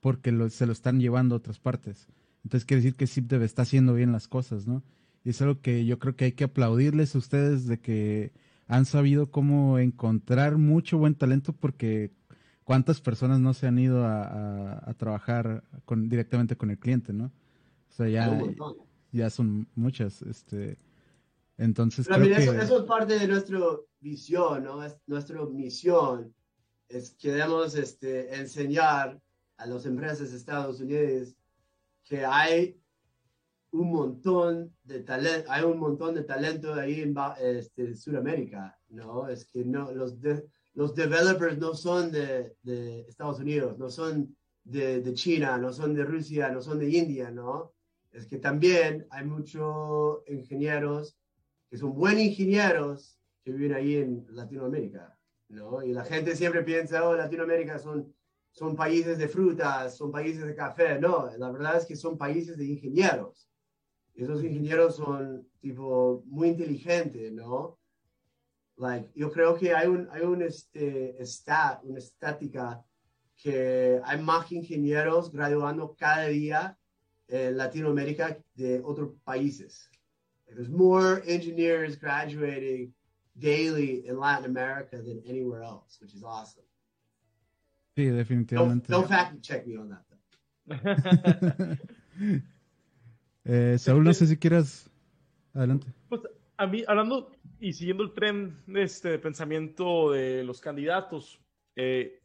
[0.00, 2.08] porque se lo están llevando a otras partes.
[2.44, 4.82] Entonces quiere decir que ZipDev está haciendo bien las cosas, ¿no?
[5.24, 8.32] Y es algo que yo creo que hay que aplaudirles a ustedes de que
[8.66, 12.12] han sabido cómo encontrar mucho buen talento porque
[12.64, 17.26] cuántas personas no se han ido a, trabajar con, directamente con el cliente, ¿no?
[17.26, 18.40] O sea, ya,
[19.10, 20.22] ya son muchas.
[20.22, 20.78] Este,
[21.58, 22.62] entonces, creo que...
[22.62, 23.58] eso, es parte de nuestra
[24.00, 24.84] visión, ¿no?
[24.84, 26.32] Es nuestra misión.
[26.88, 29.20] Es, queremos este, enseñar
[29.56, 31.34] a las empresas de Estados Unidos
[32.04, 32.80] que hay
[33.72, 39.28] un montón de talento, hay un montón de talento ahí en este, Sudamérica, ¿no?
[39.28, 40.16] Es que no, los,
[40.74, 45.94] los developers no son de, de, Estados Unidos, no son de, de, China, no son
[45.94, 47.72] de Rusia, no son de India, ¿no?
[48.10, 51.16] Es que también hay muchos ingenieros
[51.68, 55.16] que son buenos ingenieros que viven ahí en Latinoamérica,
[55.48, 55.82] ¿no?
[55.84, 58.12] Y la gente siempre piensa, oh, Latinoamérica son,
[58.50, 62.56] son países de frutas, son países de café, no, la verdad es que son países
[62.56, 63.49] de ingenieros
[64.14, 67.78] esos ingenieros son tipo muy inteligentes, ¿no?
[68.76, 72.82] Like, yo creo que hay un, hay un este, stat, una estática
[73.36, 76.76] que hay más ingenieros graduando cada día
[77.28, 79.90] en Latinoamérica de otros países.
[80.46, 82.92] There's more engineers graduating
[83.38, 86.64] daily in Latin America than anywhere else, which is awesome.
[87.96, 88.88] Sí, definitivamente.
[88.88, 90.04] Don't, don't fact check me on that.
[93.52, 94.88] Eh, Saúl, no sé si quieras.
[95.52, 95.88] Adelante.
[96.08, 96.20] Pues
[96.56, 101.40] a mí, hablando y siguiendo el tren de este pensamiento de los candidatos,
[101.74, 102.22] eh,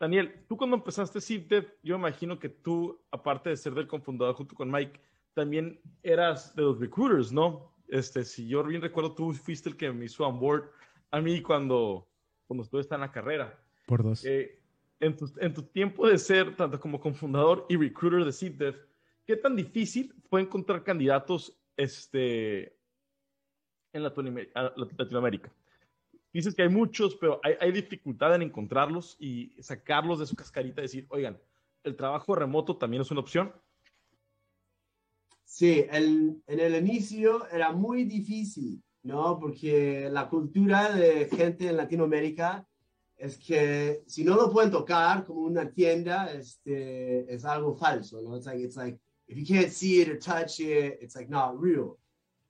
[0.00, 4.56] Daniel, tú cuando empezaste CITED, yo imagino que tú, aparte de ser del cofundador junto
[4.56, 5.00] con Mike,
[5.32, 7.72] también eras de los recruiters, ¿no?
[7.86, 10.70] Este, si yo bien recuerdo, tú fuiste el que me hizo on board
[11.12, 12.08] a mí cuando,
[12.48, 13.56] cuando estuve en la carrera.
[13.86, 14.24] Por dos.
[14.24, 14.60] Eh,
[14.98, 18.74] en, tu, en, tu, tiempo de ser tanto como cofundador y recruiter de CITED,
[19.28, 22.74] ¿qué tan difícil fue encontrar candidatos este,
[23.92, 25.52] en Latinoamérica.
[26.32, 30.84] Dices que hay muchos, pero hay, dificultad en encontrarlos y sacarlos de su cascarita y
[30.84, 31.38] decir, oigan,
[31.84, 33.52] ¿el trabajo remoto también es una opción?
[35.44, 39.38] Sí, en el inicio era muy difícil, ¿no?
[39.38, 42.66] Porque la cultura de gente en Latinoamérica
[43.16, 48.36] es que si no lo pueden tocar como una tienda, este, es algo falso, ¿no?
[48.36, 51.60] It's like, it's like, if you can't see it or touch it, it's like not
[51.60, 51.98] real.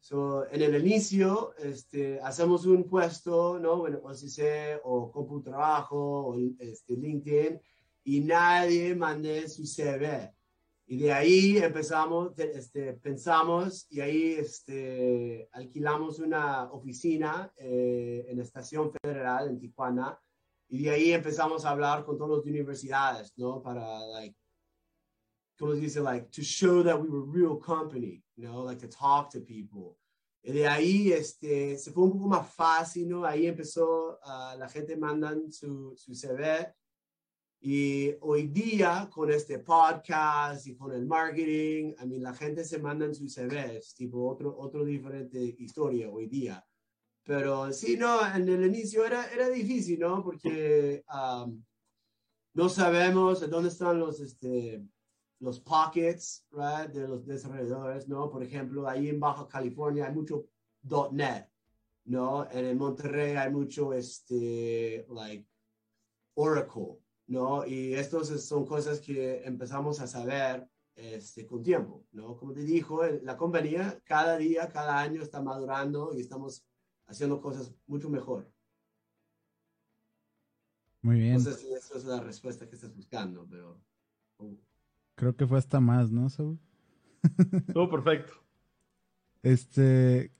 [0.00, 3.78] So, en el inicio, este, hacemos un puesto, ¿no?
[3.78, 7.60] Bueno, o si sé, o trabajo, o este, LinkedIn,
[8.04, 10.32] y nadie mande su CV.
[10.86, 18.90] Y de ahí empezamos, este, pensamos, y ahí este, alquilamos una oficina eh, en Estación
[19.02, 20.18] Federal en Tijuana,
[20.70, 23.60] y de ahí empezamos a hablar con todas las universidades, ¿no?
[23.60, 24.36] Para, like,
[25.58, 26.00] ¿cómo se dice?
[26.00, 29.40] Like, to show that we were a real company, you know, like to talk to
[29.40, 29.96] people.
[30.42, 33.24] Y de ahí este, se fue un poco más fácil, ¿no?
[33.24, 36.72] Ahí empezó, uh, la gente mandan su, su CV.
[37.60, 42.78] Y hoy día, con este podcast y con el marketing, I mean, la gente se
[42.78, 46.64] mandan sus CVs, tipo otro, otro diferente historia hoy día.
[47.24, 50.22] Pero sí, no, en el inicio era, era difícil, ¿no?
[50.22, 51.62] Porque um,
[52.54, 54.80] no sabemos dónde están los, este,
[55.40, 58.28] los pockets right, de los desarrolladores, ¿no?
[58.28, 60.46] Por ejemplo, ahí en Baja California hay mucho
[61.12, 61.48] .NET,
[62.04, 62.50] ¿no?
[62.50, 65.46] En el Monterrey hay mucho, este, like,
[66.34, 67.66] Oracle, ¿no?
[67.66, 72.36] Y estos son cosas que empezamos a saber este, con tiempo, ¿no?
[72.36, 76.64] Como te dijo, la compañía cada día, cada año está madurando y estamos
[77.06, 78.50] haciendo cosas mucho mejor.
[81.02, 81.34] Muy bien.
[81.34, 83.80] No sé si esa es la respuesta que estás buscando, pero...
[84.38, 84.56] Uh.
[85.18, 86.60] Creo que fue hasta más, ¿no, Saúl?
[87.74, 88.32] Todo perfecto.
[89.42, 90.30] Este,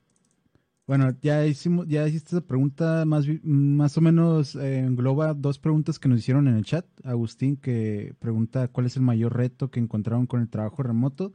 [0.87, 5.99] bueno, ya hicimos, ya hiciste esa pregunta, más, más o menos eh, engloba dos preguntas
[5.99, 6.87] que nos hicieron en el chat.
[7.03, 11.33] Agustín, que pregunta cuál es el mayor reto que encontraron con el trabajo remoto.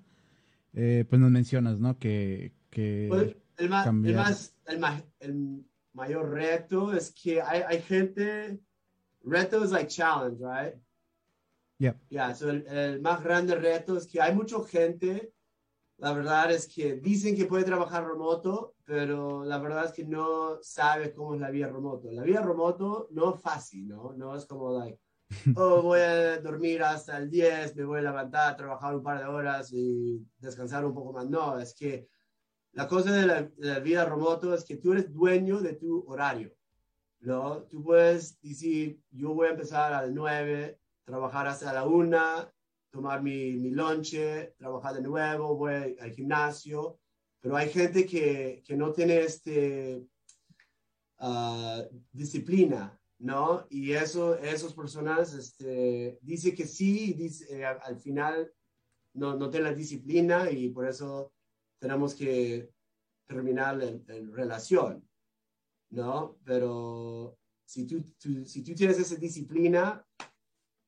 [0.71, 1.99] Eh, pues nos mencionas, ¿no?
[1.99, 3.69] Que, que pues, el,
[4.79, 8.58] más, el, mayor reto es que hay, hay gente,
[9.21, 10.82] reto es like challenge, right?
[11.79, 15.33] Ya, yeah, el, más grande reto es que hay mucha gente,
[15.97, 20.59] la verdad es que dicen que puede trabajar remoto, pero la verdad es que no
[20.62, 22.12] sabe cómo es la vida remoto.
[22.12, 24.13] La vida remoto no es fácil, ¿no?
[24.13, 24.99] No es como, like,
[25.57, 29.25] oh, voy a dormir hasta el 10, me voy a levantar, trabajar un par de
[29.25, 31.27] horas y descansar un poco más.
[31.29, 32.07] No, es que
[32.73, 36.03] la cosa de la, de la vida remoto es que tú eres dueño de tu
[36.07, 36.53] horario,
[37.19, 37.63] ¿no?
[37.63, 42.51] Tú puedes decir, yo voy a empezar a las 9, trabajar hasta la una,
[42.91, 46.99] tomar mi, mi lonche, trabajar de nuevo, voy al gimnasio,
[47.39, 50.05] pero hay gente que, que no tiene este,
[51.19, 53.65] uh, disciplina, ¿no?
[53.69, 58.53] Y eso, esas personas este, dice que sí, dice, eh, al final
[59.13, 61.33] no, no tiene la disciplina y por eso
[61.79, 62.69] tenemos que
[63.25, 63.91] terminar la,
[64.31, 65.07] relación,
[65.89, 66.37] ¿no?
[66.45, 70.05] Pero si tú, tú, si tú tienes esa disciplina,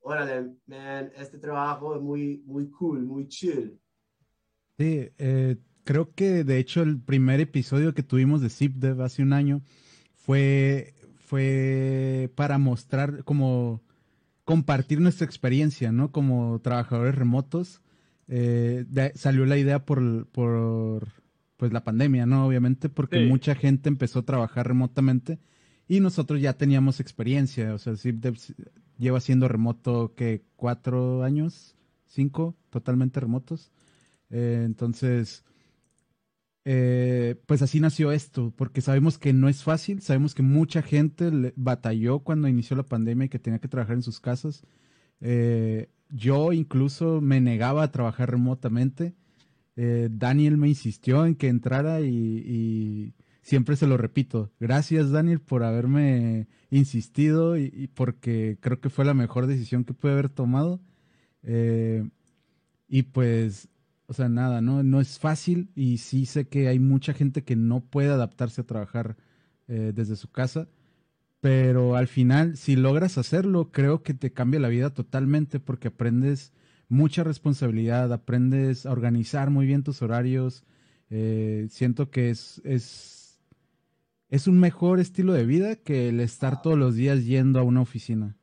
[0.05, 3.79] órale, man, este trabajo es muy, muy cool, muy chill.
[4.77, 9.33] Sí, eh, creo que de hecho el primer episodio que tuvimos de ZipDev hace un
[9.33, 9.61] año
[10.13, 13.81] fue, fue para mostrar como
[14.43, 16.11] compartir nuestra experiencia, ¿no?
[16.11, 17.81] Como trabajadores remotos.
[18.27, 21.07] Eh, salió la idea por, por
[21.57, 22.45] pues la pandemia, ¿no?
[22.45, 25.39] Obviamente, porque mucha gente empezó a trabajar remotamente
[25.87, 27.73] y nosotros ya teníamos experiencia.
[27.73, 28.37] O sea, ZipDev
[28.97, 33.71] lleva siendo remoto que cuatro años, cinco, totalmente remotos.
[34.29, 35.43] Eh, entonces,
[36.65, 41.53] eh, pues así nació esto, porque sabemos que no es fácil, sabemos que mucha gente
[41.55, 44.63] batalló cuando inició la pandemia y que tenía que trabajar en sus casas.
[45.21, 49.15] Eh, yo incluso me negaba a trabajar remotamente.
[49.77, 53.13] Daniel me insistió en que entrara y
[53.45, 54.51] siempre se lo repito.
[54.59, 60.13] Gracias, Daniel, por haberme insistido y, porque creo que fue la mejor decisión que pude
[60.13, 60.81] haber tomado.
[61.43, 62.09] Eh,
[62.87, 63.69] y pues,
[64.07, 64.81] o sea, nada, ¿no?
[64.81, 68.65] No es fácil y sí sé que hay mucha gente que no puede adaptarse a
[68.65, 69.15] trabajar
[69.67, 70.67] eh, desde su casa.
[71.39, 76.51] Pero al final, si logras hacerlo, creo que te cambia la vida totalmente porque aprendes
[76.89, 80.63] mucha responsabilidad, aprendes a organizar muy bien tus horarios.
[81.11, 83.14] Eh, siento que es, es
[84.29, 87.81] es un mejor estilo de vida que el estar todos los días yendo a una
[87.81, 88.35] oficina.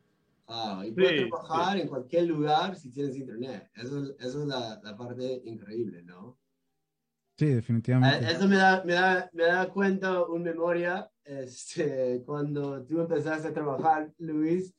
[0.46, 3.70] Ah, y puedes trabajar en cualquier lugar si tienes internet.
[3.74, 6.38] Eso, es la, parte increíble, ¿no?
[7.38, 8.30] Sí, definitivamente.
[8.30, 13.52] Eso me da, me da, me da cuenta, una memoria, este, cuando tú empezaste a
[13.54, 14.74] trabajar, Luis,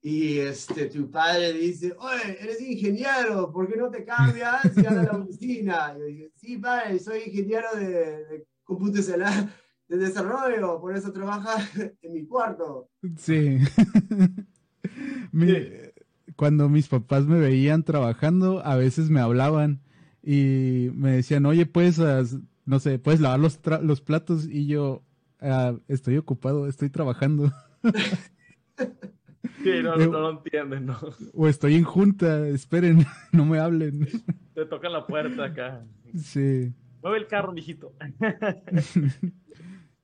[0.00, 4.90] y este, tu padre dice, oye, eres ingeniero, ¿por qué no te cambias y a
[4.92, 5.94] la oficina?
[5.96, 9.22] Y yo dije, sí, padre, soy ingeniero de, de computación
[9.88, 11.56] de desarrollo, por eso trabaja
[12.02, 12.88] en mi cuarto.
[13.16, 13.58] Sí.
[16.36, 19.80] Cuando mis papás me veían trabajando, a veces me hablaban
[20.22, 21.98] y me decían, oye, pues,
[22.66, 25.02] no sé, puedes lavar los, los platos y yo,
[25.40, 27.52] ah, estoy ocupado, estoy trabajando.
[29.62, 30.98] Sí, no, no, lo entienden, ¿no?
[31.32, 34.06] O estoy en junta, esperen, no me hablen.
[34.54, 35.86] Te toca la puerta acá.
[36.16, 36.72] Sí.
[37.02, 37.92] Mueve el carro, mijito.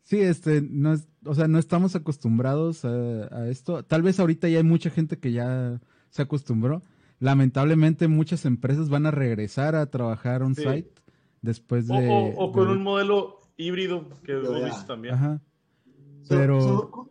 [0.03, 3.85] Sí, este, no es, o sea, no estamos acostumbrados a, esto.
[3.85, 6.83] Tal vez ahorita ya hay mucha gente que ya se acostumbró.
[7.19, 10.91] Lamentablemente muchas empresas van a regresar a trabajar on-site
[11.43, 12.35] después de...
[12.37, 15.15] O, con un modelo híbrido que lo visto también.
[15.15, 15.41] Ajá.
[16.29, 17.11] Pero...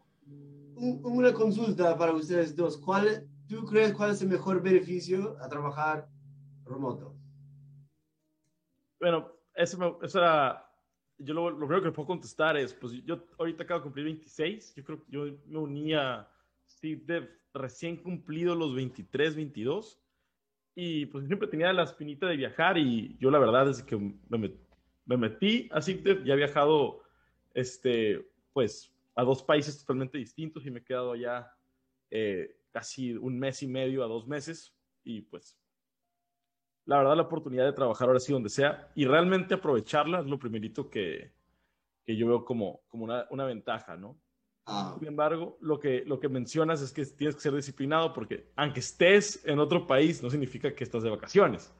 [0.75, 2.77] una consulta para ustedes dos.
[2.77, 6.09] ¿Cuál, ¿Tú crees cuál es el mejor beneficio a trabajar
[6.65, 7.15] remoto?
[8.99, 10.68] Bueno, eso, me, eso era
[11.19, 14.75] yo lo, lo, primero que puedo contestar es, pues yo ahorita acabo de cumplir 26,
[14.75, 16.27] yo creo que yo me unía
[16.67, 19.99] Steve Dev recién cumplido los 23, 22,
[20.75, 24.53] y pues siempre tenía la espinita de viajar y yo la verdad desde que me,
[25.05, 27.01] me metí a Steve ya he viajado,
[27.53, 31.51] este, pues a dos países totalmente distintos y me he quedado allá
[32.09, 35.57] eh, casi un mes y medio a dos meses y pues
[36.89, 40.39] la verdad la oportunidad de trabajar ahora sí donde sea y realmente aprovecharla es lo
[40.39, 41.31] primerito que,
[42.03, 44.19] que yo veo como, como una, una ventaja, ¿no?
[44.65, 44.95] Ah.
[44.97, 48.79] Sin embargo, lo que, lo que mencionas es que tienes que ser disciplinado porque aunque
[48.79, 51.71] estés en otro país, no significa que estás de vacaciones.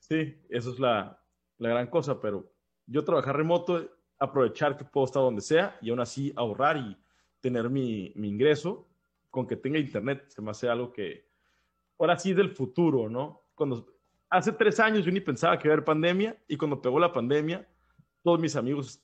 [0.00, 1.24] Sí, eso es la,
[1.58, 2.52] la gran cosa, pero
[2.86, 6.96] yo trabajar remoto, aprovechar que puedo estar donde sea y aún así ahorrar y
[7.38, 8.88] tener mi, mi ingreso
[9.30, 11.30] con que tenga internet, se me hace algo que
[12.00, 13.44] ahora sí del futuro, ¿no?
[13.54, 13.99] Cuando
[14.30, 17.12] hace tres años yo ni pensaba que iba a haber pandemia y cuando pegó la
[17.12, 17.68] pandemia,
[18.22, 19.02] todos mis amigos,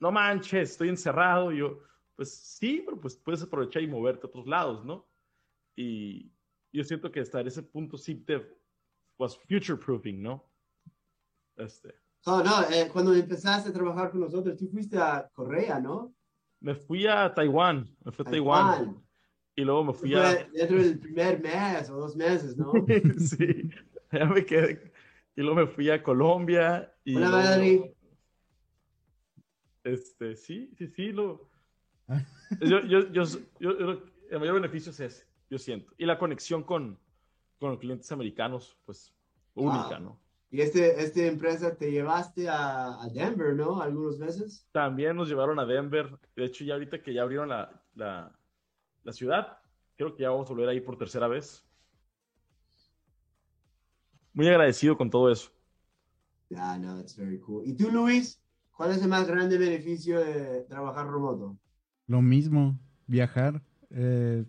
[0.00, 1.52] no manches, estoy encerrado.
[1.52, 1.80] Y yo,
[2.16, 5.06] pues sí, pero pues puedes aprovechar y moverte a otros lados, ¿no?
[5.76, 6.32] Y
[6.72, 8.42] yo siento que hasta ese punto sí te
[9.18, 10.44] was future proofing, ¿no?
[11.56, 11.94] Este.
[12.26, 16.14] No, no, eh, cuando empezaste a trabajar con nosotros, tú fuiste a Corea, ¿no?
[16.60, 19.04] Me fui a Taiwán, me fui a Taiwán.
[19.56, 20.48] Y luego me fui a...
[20.52, 22.72] Dentro del primer mes o dos meses, ¿no?
[23.18, 23.70] sí,
[24.18, 24.92] ya me quedé.
[25.36, 26.94] Y luego me fui a Colombia.
[27.04, 27.58] Y Hola,
[29.82, 31.50] Este, sí, sí, sí, lo...
[32.60, 33.22] yo, yo, yo,
[34.30, 35.92] el mayor beneficio es ese, yo siento.
[35.98, 36.98] Y la conexión con,
[37.58, 39.14] con clientes americanos, pues,
[39.54, 40.20] única, ¿no?
[40.50, 43.82] Y este, esta empresa te llevaste a, a, Denver, ¿no?
[43.82, 44.68] Algunos meses.
[44.70, 46.16] También nos llevaron a Denver.
[46.36, 48.38] De hecho, ya ahorita que ya abrieron la, la,
[49.02, 49.58] la ciudad,
[49.96, 51.63] creo que ya vamos a volver ahí por tercera vez
[54.34, 55.50] muy agradecido con todo eso.
[56.50, 57.62] Yeah, no, that's very cool.
[57.66, 58.40] ¿Y tú, Luis?
[58.72, 61.58] ¿Cuál es el más grande beneficio de trabajar remoto?
[62.06, 63.62] Lo mismo, viajar.
[63.90, 64.44] Eh,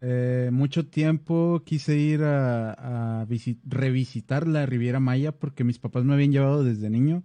[0.00, 3.26] eh, mucho tiempo quise ir a, a
[3.64, 7.22] revisitar la Riviera Maya porque mis papás me habían llevado desde niño,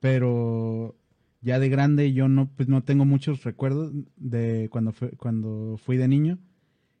[0.00, 0.96] pero
[1.40, 6.08] ya de grande yo no, pues no tengo muchos recuerdos de cuando, cuando fui de
[6.08, 6.38] niño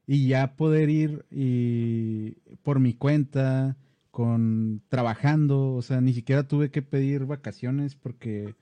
[0.06, 2.32] y ya poder ir y
[2.62, 3.76] por mi cuenta
[4.16, 8.54] con trabajando, o sea, ni siquiera tuve que pedir vacaciones porque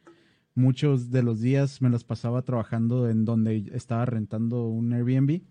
[0.57, 5.43] muchos de los días me los pasaba trabajando en donde estaba rentando un Airbnb.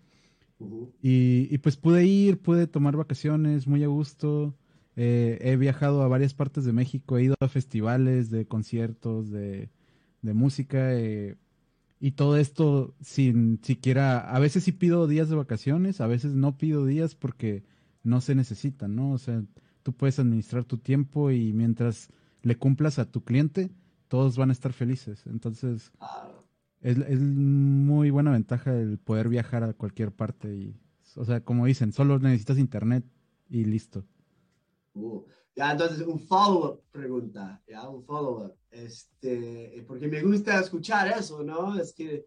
[1.01, 4.53] y, pues pude ir, pude tomar vacaciones muy a gusto.
[4.97, 9.69] Eh, he viajado a varias partes de México, he ido a festivales de conciertos, de,
[10.21, 10.99] música.
[10.99, 11.37] Eh,
[12.01, 16.57] y todo esto sin siquiera, a veces sí pido días de vacaciones, a veces no
[16.57, 17.63] pido días porque
[18.03, 19.13] no se necesitan, ¿no?
[19.13, 19.41] O sea,
[19.83, 22.09] tú puedes administrar tu tiempo y mientras
[22.41, 23.69] le cumplas a tu cliente,
[24.07, 25.25] todos van a estar felices.
[25.27, 25.91] Entonces,
[26.81, 30.79] es, es muy buena ventaja el poder viajar a cualquier parte y,
[31.15, 33.05] o sea, como dicen, solo necesitas internet
[33.49, 34.05] y listo.
[34.93, 35.23] Uh,
[35.55, 38.55] ya, entonces, un follow-up pregunta, ya, un follow-up.
[38.71, 41.79] Este, porque me gusta escuchar eso, ¿no?
[41.79, 42.25] Es que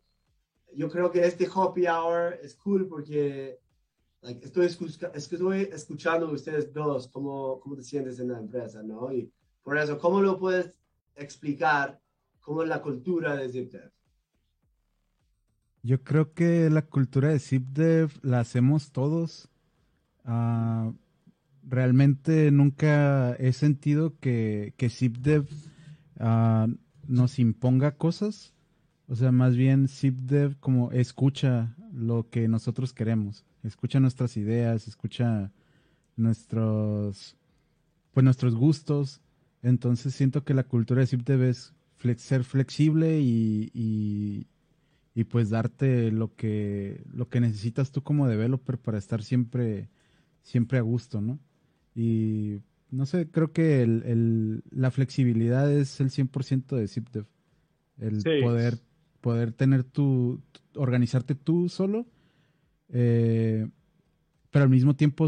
[0.74, 3.58] yo creo que este happy hour es cool porque
[4.28, 4.66] estoy,
[5.72, 9.12] escuchando ustedes dos cómo, te sientes en la empresa, ¿no?
[9.12, 9.30] Y
[9.62, 10.72] por eso, ¿cómo lo puedes
[11.14, 12.00] explicar?
[12.40, 13.90] ¿Cómo es la cultura de ZipDev?
[15.82, 19.48] Yo creo que la cultura de ZipDev la hacemos todos.
[20.24, 20.92] Ah,
[21.62, 25.48] realmente nunca he sentido que, que ZipDev
[26.18, 26.66] ah,
[27.06, 28.54] nos imponga cosas.
[29.08, 35.52] O sea, más bien ZipDev como escucha lo que nosotros queremos, escucha nuestras ideas, escucha
[36.16, 37.36] nuestros,
[38.12, 39.20] pues nuestros gustos.
[39.62, 41.74] Entonces siento que la cultura de ZipDev es
[42.18, 43.70] ser flexible y,
[45.14, 49.88] y, pues darte lo que, lo que necesitas tú como developer para estar siempre,
[50.42, 51.38] siempre a gusto, ¿no?
[51.94, 52.60] Y
[52.90, 57.26] no sé, creo que el, la flexibilidad es el 100% de ZipDev.
[57.98, 58.78] El poder,
[59.20, 60.40] poder tener tu,
[60.74, 62.06] organizarte tú solo,
[62.88, 63.68] eh,
[64.50, 65.26] pero al mismo tiempo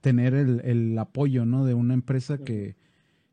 [0.00, 1.64] tener el, el, apoyo, ¿no?
[1.64, 2.76] De una empresa que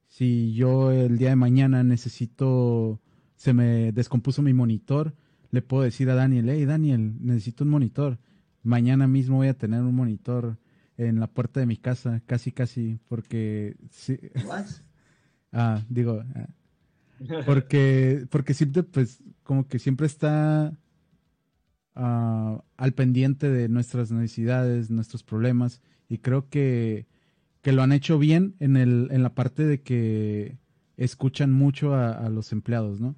[0.07, 3.01] si yo el día de mañana necesito,
[3.36, 5.16] se me descompuso mi monitor,
[5.51, 8.20] le puedo decir a Daniel, hey Daniel, necesito un monitor.
[8.63, 10.57] Mañana mismo voy a tener un monitor
[10.97, 13.76] en la puerta de mi casa, casi, casi, porque...
[13.91, 14.18] Sí,
[15.51, 16.47] ah, digo, ah,
[17.45, 20.78] porque, porque siempre, pues, como que siempre está
[21.96, 27.08] ah, al pendiente de nuestras necesidades, nuestros problemas, y creo que,
[27.62, 30.58] que lo han hecho bien en, el, en la parte de que
[30.98, 33.16] escuchan mucho a, los empleados, ¿no?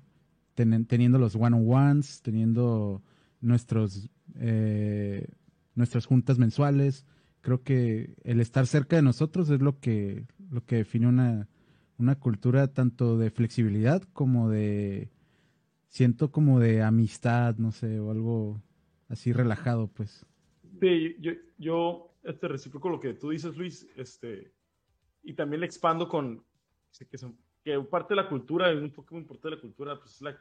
[0.55, 3.03] teniendo los one-on-ones, teniendo
[3.41, 5.27] nuestros, eh,
[5.75, 7.05] nuestras juntas mensuales,
[7.41, 11.47] creo que el estar cerca de nosotros es lo que, lo que define una,
[11.97, 15.11] una cultura tanto de flexibilidad como de,
[15.89, 18.61] siento como de amistad, no sé, o algo
[19.09, 20.25] así relajado, pues.
[20.79, 24.51] Sí, yo, yo este, recíproco lo que tú dices, Luis, este,
[25.23, 26.43] y también le expando con
[26.97, 27.17] que,
[27.63, 30.37] que parte de la cultura, un poco importante de la cultura, pues es la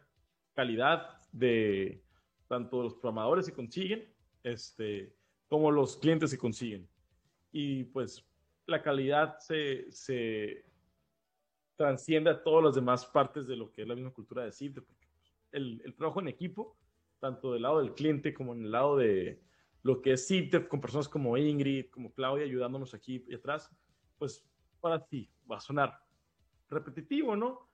[0.54, 2.02] calidad de
[2.48, 4.04] tanto los programadores que consiguen,
[4.42, 5.14] este,
[5.48, 6.88] como los clientes se consiguen
[7.52, 8.24] y pues
[8.66, 10.64] la calidad se, se
[11.76, 14.74] transciende a todas las demás partes de lo que es la misma cultura de CIF,
[14.74, 15.06] porque
[15.52, 16.76] el, el, trabajo en equipo,
[17.26, 19.42] tanto del lado del cliente como en el lado de
[19.82, 23.70] lo que es CIF, con personas como Ingrid, como Claudia, ayudándonos aquí y atrás,
[24.16, 24.48] pues
[24.80, 25.98] para ti va a sonar
[26.68, 27.68] repetitivo, ¿no?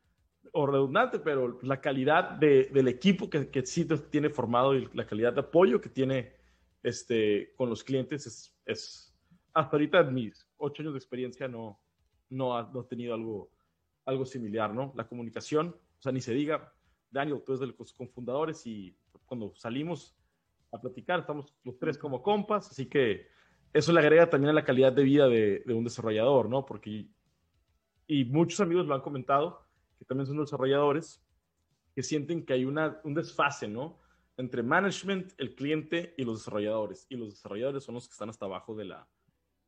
[0.52, 5.06] O redundante, pero la calidad de, del equipo que, que CIF tiene formado y la
[5.06, 6.32] calidad de apoyo que tiene
[6.82, 9.14] este, con los clientes es, es
[9.52, 11.78] hasta ahorita en mis ocho años de experiencia no,
[12.30, 13.50] no, ha, no tenido algo,
[14.06, 14.92] algo similar, ¿no?
[14.96, 16.72] La comunicación, o sea, ni se diga,
[17.10, 18.96] Daniel, tú eres de los cofundadores y
[19.32, 20.14] cuando salimos
[20.72, 23.28] a platicar, estamos los tres como compas, así que
[23.72, 26.66] eso le agrega también a la calidad de vida de, de un desarrollador, ¿no?
[26.66, 27.06] Porque,
[28.06, 29.66] y muchos amigos lo han comentado,
[29.98, 31.24] que también son desarrolladores,
[31.94, 34.00] que sienten que hay una, un desfase, ¿no?
[34.36, 37.06] Entre management, el cliente y los desarrolladores.
[37.08, 39.08] Y los desarrolladores son los que están hasta abajo de la,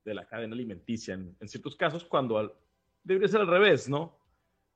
[0.04, 2.54] de la cadena alimenticia en, ciertos casos cuando
[3.02, 4.18] debería ser al revés, ¿no?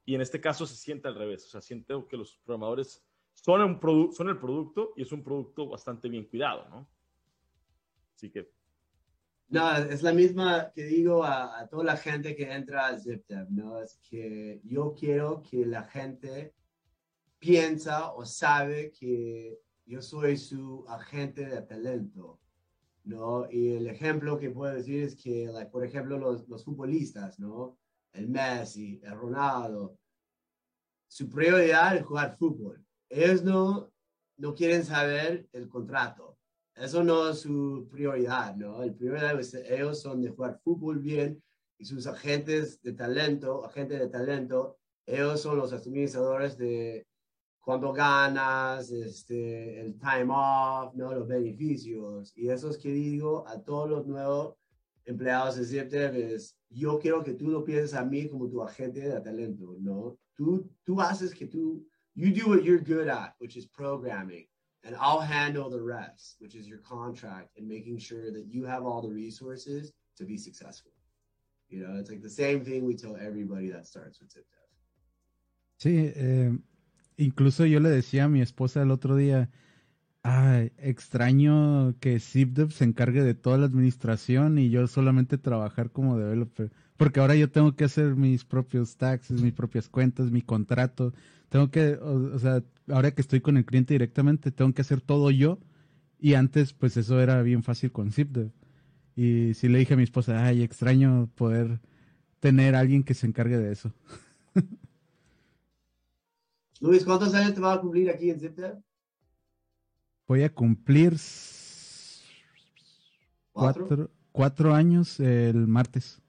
[0.06, 3.04] Y en este caso se siente al revés, o sea, siente que los programadores
[3.42, 6.88] son, un son el producto y es un producto bastante bien cuidado, ¿no?
[8.14, 8.50] Así que...
[9.48, 13.80] No, es la misma que digo a, toda la gente que entra a ZipDev, ¿no?
[13.80, 16.54] Es que yo quiero que la gente
[17.38, 22.40] piensa o sabe que yo soy su agente de talento
[23.08, 23.50] ¿no?
[23.50, 27.78] Y el ejemplo que puedo decir es que, por ejemplo, los, los futbolistas, ¿no?
[28.12, 29.98] El Messi, el Ronaldo,
[31.06, 32.84] su prioridad es jugar fútbol.
[33.08, 33.92] Ellos no,
[34.36, 36.38] no quieren saber el contrato.
[36.74, 38.82] Eso no es su prioridad, ¿no?
[38.82, 41.42] El prioridad es ellos son de jugar fútbol bien
[41.78, 47.06] y sus agentes de talento, agentes de talento, ellos son los administradores de
[47.60, 51.14] cuando ganas, este, el time off, ¿no?
[51.14, 52.32] los beneficios.
[52.36, 54.56] Y eso es que digo a todos los nuevos
[55.04, 59.00] empleados de ZipDev es, yo quiero que tú no pienses a mí como tu agente
[59.00, 60.18] de talento, ¿no?
[60.34, 61.87] Tú, tú haces que tú,
[62.18, 64.46] you do what you're good at, which is programming,
[64.84, 68.84] and I'll handle the rest, which is your contract and making sure that you have
[68.84, 70.92] all the resources to be successful.
[71.68, 74.66] You know, it's like the same thing we tell everybody that starts with ZipDev.
[75.80, 76.50] Sí, eh,
[77.18, 79.50] Incluso yo le decía a mi esposa el otro día,
[80.22, 86.16] ay, extraño que ZipDev se encargue de toda la administración y yo solamente trabajar como
[86.16, 86.70] developer.
[86.96, 91.12] Porque ahora yo tengo que hacer mis propios taxes, mis propias cuentas, mi contrato.
[91.48, 95.30] Tengo que, o, sea, ahora que estoy con el cliente directamente, tengo que hacer todo
[95.30, 95.58] yo.
[96.18, 98.50] Y antes, pues eso era bien fácil con ZipDev.
[99.16, 101.80] Y sí le dije a mi esposa, ay, extraño poder
[102.40, 103.92] tener a alguien que se encargue de eso.
[106.80, 108.78] Luis, ¿cuántos años te vas a cumplir aquí en ZipDev?
[110.26, 111.16] Voy a cumplir
[113.58, 114.10] ¿Cuatro?
[114.30, 116.22] Cuatro, años el martes.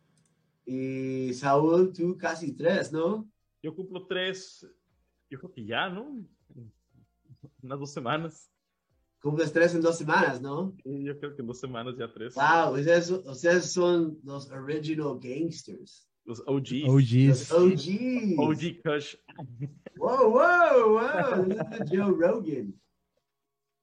[0.66, 3.30] Y Saúl, tú casi tres, ¿no?
[3.62, 4.66] Yo cumplo tres
[5.30, 6.26] Yo creo que ya, ¿no?
[7.62, 8.52] Unas dos semanas.
[9.22, 10.74] Cumples tres en dos semanas, ¿no?
[10.84, 12.36] Sí, yo creo que en dos semanas ya tres.
[12.36, 16.08] Wow, ustedes, ustedes son los original gangsters.
[16.26, 16.84] Los OGs.
[16.84, 17.52] Los OGs.
[17.52, 18.38] OGs.
[18.38, 19.16] OG Kush.
[19.98, 21.44] Wow, wow, wow.
[21.44, 22.74] This is the Joe Rogan.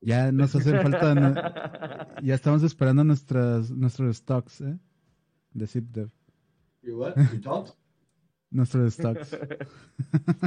[0.00, 2.16] Ya nos hacen falta.
[2.22, 4.78] ya estamos esperando nuestras, nuestros stocks, ¿eh?
[5.52, 6.10] De ZipDev.
[6.82, 7.16] Your what?
[7.16, 7.76] Your talks?
[8.50, 9.32] Nuestros stocks.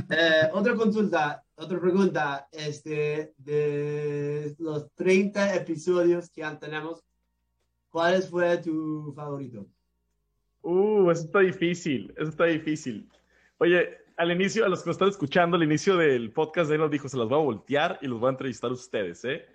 [0.09, 2.47] Eh, otra consulta, otra pregunta.
[2.51, 7.03] Este, de los 30 episodios que ya tenemos,
[7.89, 9.67] ¿cuál fue tu favorito?
[10.61, 13.09] Uh, eso está difícil, eso está difícil.
[13.57, 16.91] Oye, al inicio, a los que nos están escuchando, al inicio del podcast, él nos
[16.91, 19.45] dijo, se los voy a voltear y los voy a entrevistar a ustedes, ¿eh?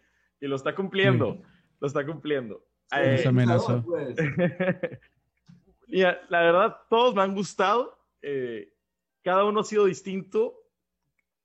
[0.41, 1.43] Y lo está cumpliendo,
[1.81, 2.65] lo está cumpliendo.
[2.93, 3.83] Eh, Nos amenazó.
[3.83, 4.17] Pues,
[5.89, 7.99] Mira, la verdad, todos me han gustado.
[8.25, 8.75] Eh,
[9.23, 10.61] cada uno ha sido distinto.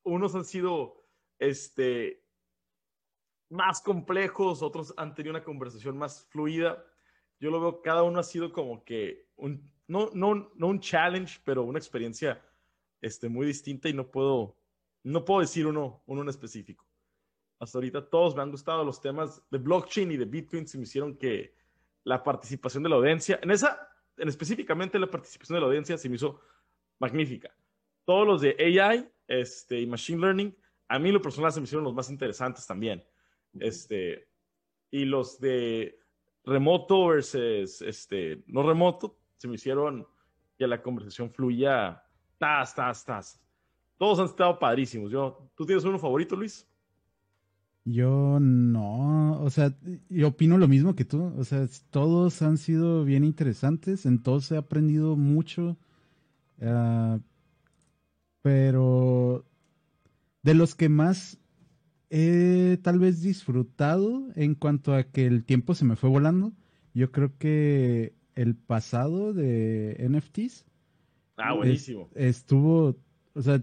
[0.04, 1.06] Unos han sido
[1.38, 2.24] este,
[3.50, 6.84] más complejos, otros han tenido una conversación más fluida.
[7.40, 11.40] Yo lo veo, cada uno ha sido como que un, no, no, no un challenge,
[11.44, 12.42] pero una experiencia
[13.02, 14.58] este, muy distinta y no puedo,
[15.04, 16.86] no puedo decir uno, uno en específico.
[17.60, 20.84] Hasta ahorita todos me han gustado los temas de blockchain y de Bitcoin, se me
[20.84, 21.56] hicieron que
[22.06, 26.08] la participación de la audiencia, en esa, en específicamente la participación de la audiencia se
[26.08, 26.40] me hizo
[27.00, 27.50] magnífica.
[28.06, 30.56] Todos los de AI este, y Machine Learning,
[30.88, 33.04] a mí lo personal se me hicieron los más interesantes también.
[33.60, 34.28] Este,
[34.92, 36.00] y los de
[36.44, 40.08] remoto versus este, no remoto, se me hicieron
[40.58, 42.04] que la conversación fluya,
[42.38, 43.42] tas, tas, tas.
[43.98, 45.12] Todos han estado padrísimos.
[45.12, 46.68] Yo, ¿Tú tienes uno favorito, Luis?
[47.86, 49.74] Yo no, o sea,
[50.10, 54.52] yo opino lo mismo que tú, o sea, todos han sido bien interesantes, en todos
[54.52, 55.78] he aprendido mucho,
[56.62, 57.20] ah,
[58.42, 59.46] pero
[60.44, 61.40] de los que más
[62.10, 66.54] he tal vez disfrutado en cuanto a que el tiempo se me fue volando,
[66.94, 70.66] yo creo que el pasado de NFTs
[71.38, 72.10] Ah, buenísimo.
[72.16, 72.98] estuvo,
[73.34, 73.62] o sea,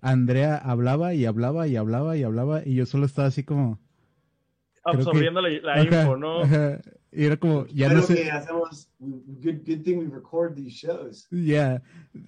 [0.00, 3.76] Andrea hablaba y hablaba y hablaba y hablaba y yo solo estaba así como...
[3.76, 6.42] que- Absorbiendo la, la Ajá, info, ¿no?
[6.42, 6.80] ajá.
[7.10, 11.26] Y era como, ya no que sé, hacemos, good, good thing we record these shows.
[11.30, 11.82] ya,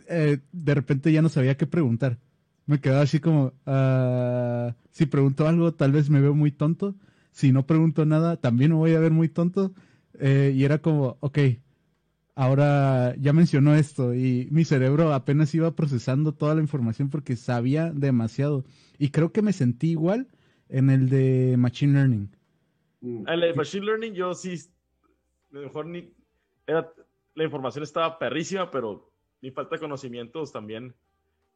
[0.08, 2.18] eh, de repente ya no sabía qué preguntar.
[2.66, 6.94] Me quedaba así como, ah, si pregunto algo, tal vez me veo muy tonto.
[7.32, 9.74] Si no pregunto nada, también me voy a ver muy tonto.
[10.18, 11.38] Eh, y era como, ok,
[12.34, 17.92] ahora ya mencionó esto y mi cerebro apenas iba procesando toda la información porque sabía
[17.92, 18.64] demasiado.
[18.98, 20.28] Y creo que me sentí igual
[20.68, 22.30] en el de Machine Learning.
[23.00, 23.28] Mm.
[23.28, 24.56] El de Machine Learning, yo sí,
[25.50, 26.12] mejor ni,
[26.66, 26.92] era,
[27.34, 30.94] la información estaba perrísima, pero mi falta de conocimientos también,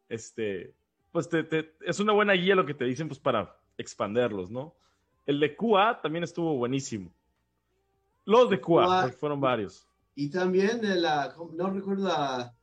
[0.08, 0.74] este,
[1.12, 4.74] pues te, te- es una buena guía lo que te dicen, pues para expanderlos, ¿no?
[5.26, 7.12] El de QA también estuvo buenísimo.
[8.24, 9.00] Los de QA, QA.
[9.02, 9.86] porque fueron varios.
[10.14, 12.54] Y también de la, no recuerdo la,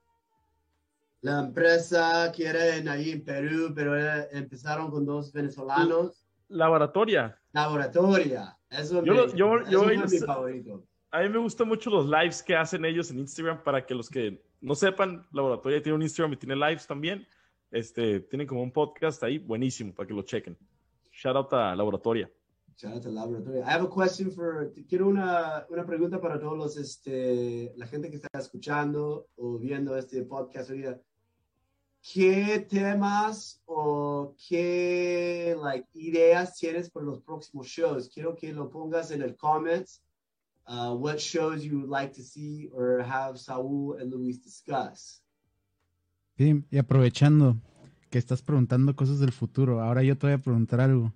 [1.21, 6.25] la empresa que era en, ahí en Perú, pero era- empezaron con dos venezolanos.
[6.47, 7.39] Laboratoria.
[7.53, 8.57] Laboratoria.
[8.71, 10.83] Eso, Yo me- yo- eso yo fue ellos- mi favorito.
[11.11, 14.09] A mí me gustan mucho los lives que hacen ellos en Instagram para que los
[14.09, 17.27] que no sepan, Laboratoria tiene un Instagram y tiene lives también.
[17.69, 20.57] Este, tienen como un podcast ahí buenísimo para que lo chequen.
[21.11, 22.31] Shout out a Laboratoria.
[22.77, 23.61] Shout out to Laboratoria.
[23.61, 28.09] I have a question for, quiero una, una pregunta para todos los, este, la gente
[28.09, 30.99] que está escuchando o viendo este podcast ahorita.
[32.01, 38.09] ¿Qué temas o qué like, ideas tienes para los próximos shows?
[38.09, 40.01] Quiero que lo pongas en el comments.
[40.67, 45.21] Uh, what shows you would like to see or have Saúl and Luis discuss?
[46.37, 47.57] Sí, y aprovechando
[48.09, 51.13] que estás preguntando cosas del futuro, ahora yo te voy a preguntar algo.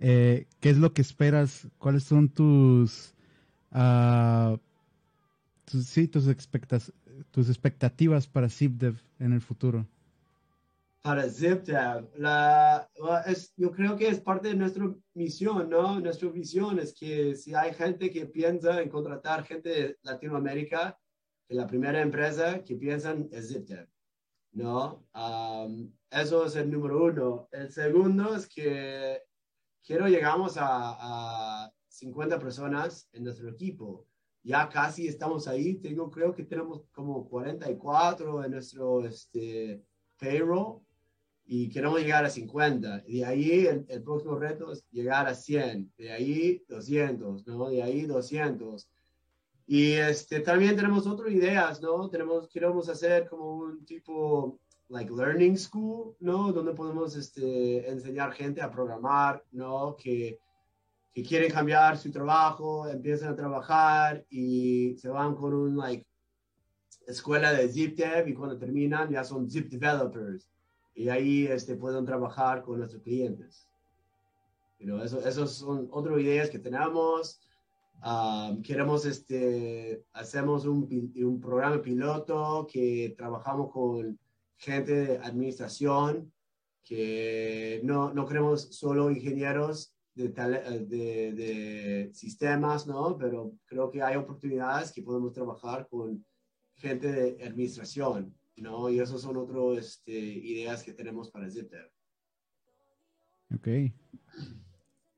[0.00, 1.68] Eh, ¿Qué es lo que esperas?
[1.78, 3.14] ¿Cuáles son tus,
[3.70, 4.56] ah,
[5.64, 6.92] tus sí, tus, expectas-
[7.30, 9.86] tus expectativas para ZipDev en el futuro?
[11.02, 12.08] para ZipDev.
[12.16, 12.88] La,
[13.26, 16.00] es, yo creo que es parte de nuestra misión, ¿no?
[16.00, 20.98] Nuestra visión es que si hay gente que piensa en contratar gente de Latinoamérica,
[21.48, 23.88] que la primera empresa que piensan es ZipDev,
[24.52, 25.04] ¿no?
[25.14, 27.48] Um, eso es el número uno.
[27.50, 29.22] El segundo es que
[29.84, 34.06] quiero llegamos a, a 50 personas en nuestro equipo.
[34.42, 35.74] Ya casi estamos ahí.
[35.74, 39.82] Tengo, creo que tenemos como 44 en nuestro este,
[40.18, 40.80] payroll
[41.44, 43.00] y queremos llegar a 50.
[43.00, 45.92] De ahí el, el, próximo reto es llegar a 100.
[45.96, 47.68] De ahí 200, ¿no?
[47.68, 48.88] De ahí 200.
[49.66, 52.08] Y este, también tenemos otras ideas, ¿no?
[52.10, 56.52] Tenemos, queremos hacer como un tipo like learning school, ¿no?
[56.52, 59.96] Donde podemos este, enseñar gente a programar, ¿no?
[59.96, 60.38] Que,
[61.12, 66.06] que quieren cambiar su trabajo, empiezan a trabajar y se van con un like
[67.06, 70.48] escuela de zip dev y cuando terminan ya son zip developers
[70.94, 73.68] y ahí este, pueden trabajar con nuestros clientes.
[74.78, 77.40] You eso, esos son otras ideas que tenemos.
[78.04, 84.18] Um, queremos, este, hacemos un, un, programa piloto que trabajamos con
[84.56, 86.32] gente de administración,
[86.84, 93.16] que no, no queremos solo ingenieros de, de, de, sistemas, ¿no?
[93.16, 96.24] Pero creo que hay oportunidades que podemos trabajar con
[96.76, 98.90] gente de administración, ¿no?
[98.90, 101.90] Y esas son otras este, ideas que tenemos para Zipter.
[103.54, 103.68] Ok.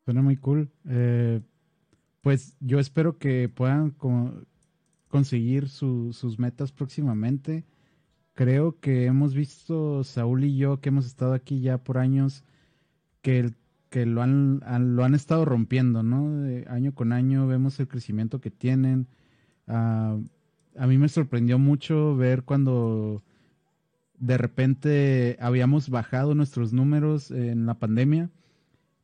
[0.05, 0.71] Suena muy cool.
[0.89, 1.41] Eh,
[2.21, 3.97] pues yo espero que puedan
[5.09, 7.65] conseguir sus metas próximamente.
[8.35, 12.43] Creo que hemos visto, Saúl y yo, que hemos estado aquí ya por años,
[13.23, 13.55] que,
[13.95, 14.61] que lo, han,
[14.97, 16.45] lo han estado rompiendo, ¿no?
[16.67, 19.07] año con año vemos el crecimiento que tienen.
[19.69, 20.19] Ah,
[20.77, 23.23] a mí me sorprendió mucho ver cuando
[24.19, 28.31] de repente habíamos bajado nuestros números en la pandemia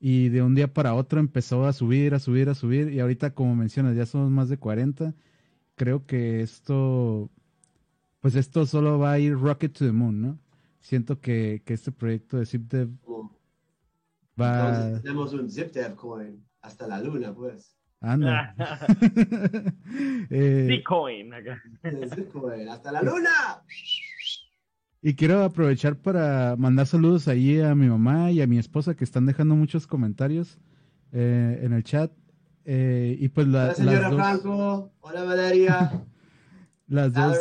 [0.00, 3.30] y de un día para otro empezó a subir, a subir, a subir y ahorita
[3.30, 5.14] como mencionas ya somos más de 40.
[5.76, 7.30] Creo que esto,
[8.18, 10.38] pues esto solo va a ir rocket to the moon, ¿no?
[10.80, 12.88] Siento que, que este proyecto de ZipDev
[14.40, 15.00] va...
[15.00, 17.76] tenemos un ZipDev coin hasta la luna, pues.
[18.00, 18.54] Anda.
[20.30, 21.32] eh, Bitcoin
[22.70, 23.62] hasta la luna.
[25.02, 29.04] Y quiero aprovechar para mandar saludos ahí a mi mamá y a mi esposa que
[29.04, 30.58] están dejando muchos comentarios
[31.12, 32.10] eh, en el chat.
[32.64, 34.92] Eh, y pues la, Hola, señora Franco.
[35.00, 36.04] Hola, Valeria.
[36.86, 37.36] las dos,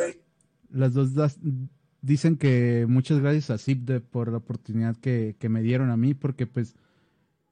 [0.70, 1.38] las dos
[2.02, 6.14] dicen que muchas gracias a Zipde por la oportunidad que, que, me dieron a mí,
[6.14, 6.76] porque pues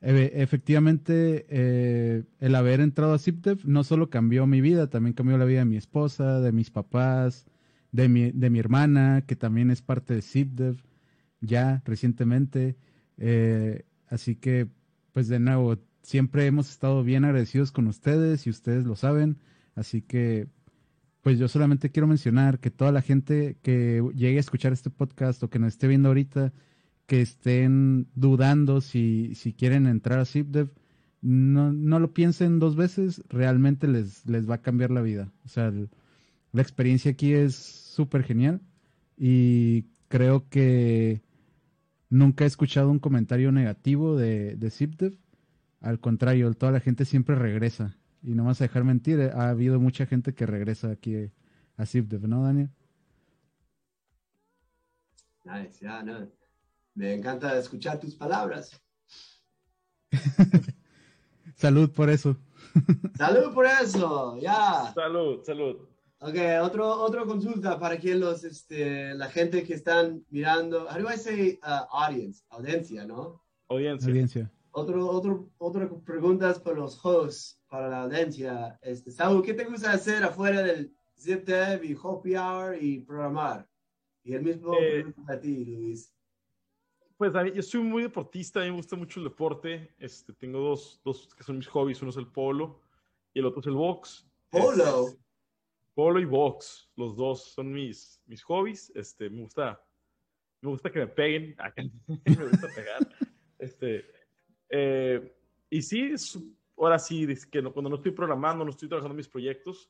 [0.01, 5.45] efectivamente eh, el haber entrado a ZipDev no solo cambió mi vida, también cambió la
[5.45, 7.45] vida de mi esposa, de mis papás,
[7.91, 10.77] de mi, de mi hermana, que también es parte de ZipDev
[11.41, 12.77] ya recientemente.
[13.17, 14.67] Eh, así que,
[15.13, 19.37] pues de nuevo, siempre hemos estado bien agradecidos con ustedes y ustedes lo saben.
[19.75, 20.47] Así que,
[21.21, 25.41] pues yo solamente quiero mencionar que toda la gente que llegue a escuchar este podcast
[25.43, 26.53] o que nos esté viendo ahorita,
[27.07, 30.69] que estén dudando si, si quieren entrar a ZipDev,
[31.21, 35.31] no, no lo piensen dos veces, realmente les, les va a cambiar la vida.
[35.45, 35.73] O sea,
[36.51, 38.61] la experiencia aquí es súper genial
[39.17, 41.21] y creo que
[42.09, 45.17] nunca he escuchado un comentario negativo de, de ZipDev.
[45.79, 47.95] Al contrario, toda la gente siempre regresa.
[48.21, 51.31] Y no vas a dejar mentir, ha habido mucha gente que regresa aquí
[51.77, 52.69] a ZipDev, ¿no, Daniel?
[55.45, 56.36] No.
[56.97, 58.71] Me encanta escuchar tus palabras.
[61.55, 62.35] salud por eso.
[63.15, 64.91] salud por eso, ya.
[64.95, 65.77] Salud, salud.
[66.21, 71.07] Ok, otro, otra consulta para que los, este, la gente que están mirando, how do
[71.07, 72.43] I say uh, audience?
[72.49, 73.43] Audiencia, ¿no?
[73.67, 74.09] Audiencia.
[74.09, 74.51] Audiencia.
[74.71, 78.79] Otro, otro, otra preguntas para los hosts, para la audiencia.
[78.81, 83.69] Este, Saúl, ¿qué te gusta hacer afuera del ZipDev y Hopi Hour y programar?
[84.23, 86.11] Y el mismo eh, para ti, Luis.
[87.17, 89.95] Pues a mí, yo soy muy deportista, a mí me gusta mucho el deporte.
[89.97, 92.79] Este, tengo dos, dos que son mis hobbies, uno es el polo
[93.33, 94.29] y el otro es el box.
[94.51, 95.07] Polo.
[95.07, 95.19] Este,
[95.95, 98.91] polo y box, los dos son mis, mis hobbies.
[98.95, 99.83] Este, me gusta,
[100.61, 101.55] me gusta que me peguen,
[102.25, 103.09] me gusta pegar.
[103.57, 104.05] Este,
[104.69, 105.35] eh,
[105.71, 106.13] y sí,
[106.77, 109.89] ahora sí, que cuando no estoy programando, no estoy trabajando en mis proyectos,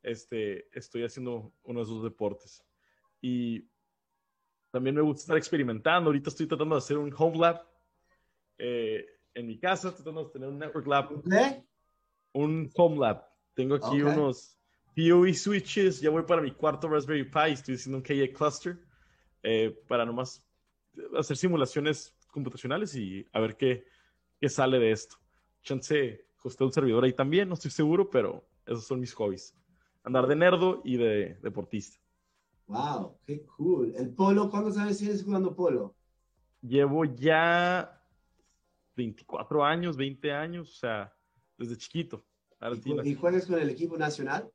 [0.00, 2.64] este, estoy haciendo uno de esos deportes.
[3.20, 3.68] Y
[4.70, 6.08] también me gusta estar experimentando.
[6.08, 7.66] Ahorita estoy tratando de hacer un home lab
[8.58, 11.22] eh, en mi casa, tratando de tener un network lab.
[11.22, 11.64] ¿Qué?
[12.32, 13.24] Un home lab.
[13.54, 14.58] Tengo aquí unos
[14.94, 16.00] PoE switches.
[16.00, 17.52] Ya voy para mi cuarto Raspberry Pi.
[17.52, 18.78] Estoy haciendo un KA cluster
[19.42, 20.44] eh, para nomás
[21.16, 23.84] hacer simulaciones computacionales y a ver qué,
[24.40, 25.16] qué sale de esto.
[25.62, 29.54] Chance, usted un servidor ahí también, no estoy seguro, pero esos son mis hobbies.
[30.02, 31.98] Andar de nerdo y de deportista.
[32.68, 33.94] Wow, qué cool.
[33.96, 35.96] El polo, ¿cuántos años tienes jugando polo?
[36.60, 37.98] Llevo ya
[38.94, 41.14] 24 años, 20 años, o sea,
[41.56, 42.24] desde chiquito.
[43.04, 44.50] ¿Y, juegas con el equipo nacional?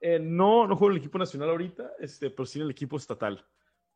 [0.00, 2.96] Eh, no, no juego en el equipo nacional ahorita, este, pero sí en el equipo
[2.96, 3.46] estatal.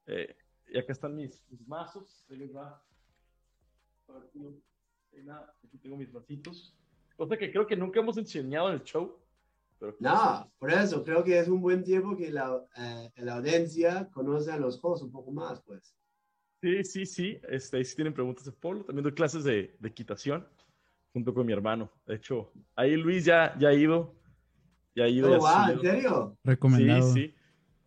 [0.07, 0.37] Eh,
[0.69, 2.27] y acá están mis, mazos.
[5.65, 6.77] Aquí tengo mis mazitos.
[7.17, 9.19] Cosa que creo que nunca hemos enseñado en el show.
[10.01, 14.55] No, por eso creo que es un buen tiempo que la, eh, la audiencia conozca
[14.55, 15.95] a los juegos un poco más, pues.
[16.61, 17.41] Sí, sí, sí.
[17.49, 20.47] Este, si tienen preguntas de polo, también doy clases de, de equitación
[21.13, 21.91] junto con mi hermano.
[22.07, 24.15] De hecho, ahí Luis ya, ya ha ido.
[24.95, 25.33] Ya ha ido.
[25.33, 26.39] Oh, wow, ¿En serio?
[26.45, 27.13] Recomendado.
[27.13, 27.35] Sí, sí.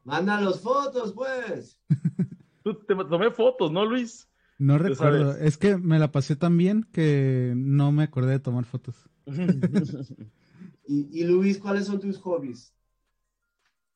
[0.03, 1.79] Manda los fotos, pues.
[2.63, 4.29] Tú te tomé fotos, ¿no, Luis?
[4.57, 5.35] No recuerdo.
[5.37, 9.09] Es que me la pasé tan bien que no me acordé de tomar fotos.
[10.91, 12.73] y, Luis, ¿cuáles son tus hobbies?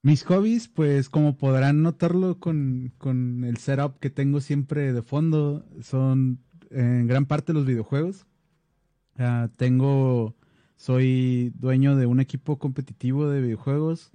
[0.01, 5.65] Mis hobbies, pues como podrán notarlo con, con, el setup que tengo siempre de fondo,
[5.81, 6.39] son
[6.69, 8.25] en gran parte los videojuegos.
[9.17, 10.35] Uh, tengo,
[10.75, 14.11] soy dueño de un equipo competitivo de videojuegos.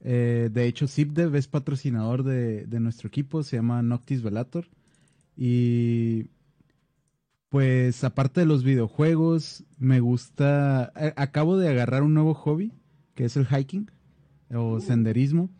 [0.00, 4.68] Eh, de hecho, ZipDev es patrocinador de, de, nuestro equipo, se llama Noctis Velator.
[5.36, 6.26] Y
[7.50, 12.72] pues aparte de los videojuegos, me gusta, acabo de agarrar un nuevo hobby,
[13.14, 13.90] que es el hiking
[14.54, 15.50] o senderismo.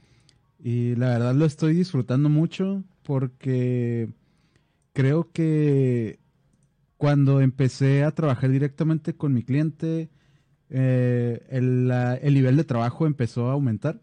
[0.59, 4.09] Y la verdad lo estoy disfrutando mucho porque
[4.93, 6.21] creo que
[6.97, 10.11] cuando empecé a trabajar directamente con mi cliente,
[10.69, 14.01] eh, el, la, el, nivel de trabajo empezó a aumentar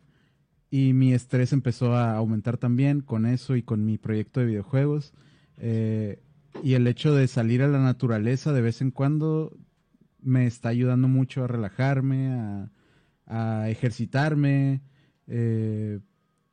[0.70, 5.14] y mi estrés empezó a aumentar también con eso y con mi proyecto de videojuegos.
[5.58, 6.20] Eh,
[6.64, 9.58] y el hecho de salir a la naturaleza de vez en cuando
[10.22, 12.72] me está ayudando mucho a relajarme, a,
[13.26, 14.82] a ejercitarme.
[15.28, 16.00] Eh,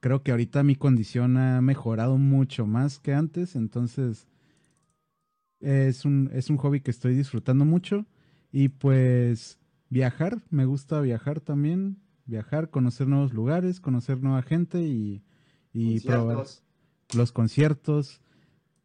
[0.00, 4.28] creo que ahorita mi condición ha mejorado mucho más que antes, entonces
[5.60, 8.06] es un, es un hobby que estoy disfrutando mucho.
[8.52, 15.24] Y pues viajar, me gusta viajar también, viajar, conocer nuevos lugares, conocer nueva gente y,
[15.72, 16.44] y probar
[17.14, 18.20] los conciertos,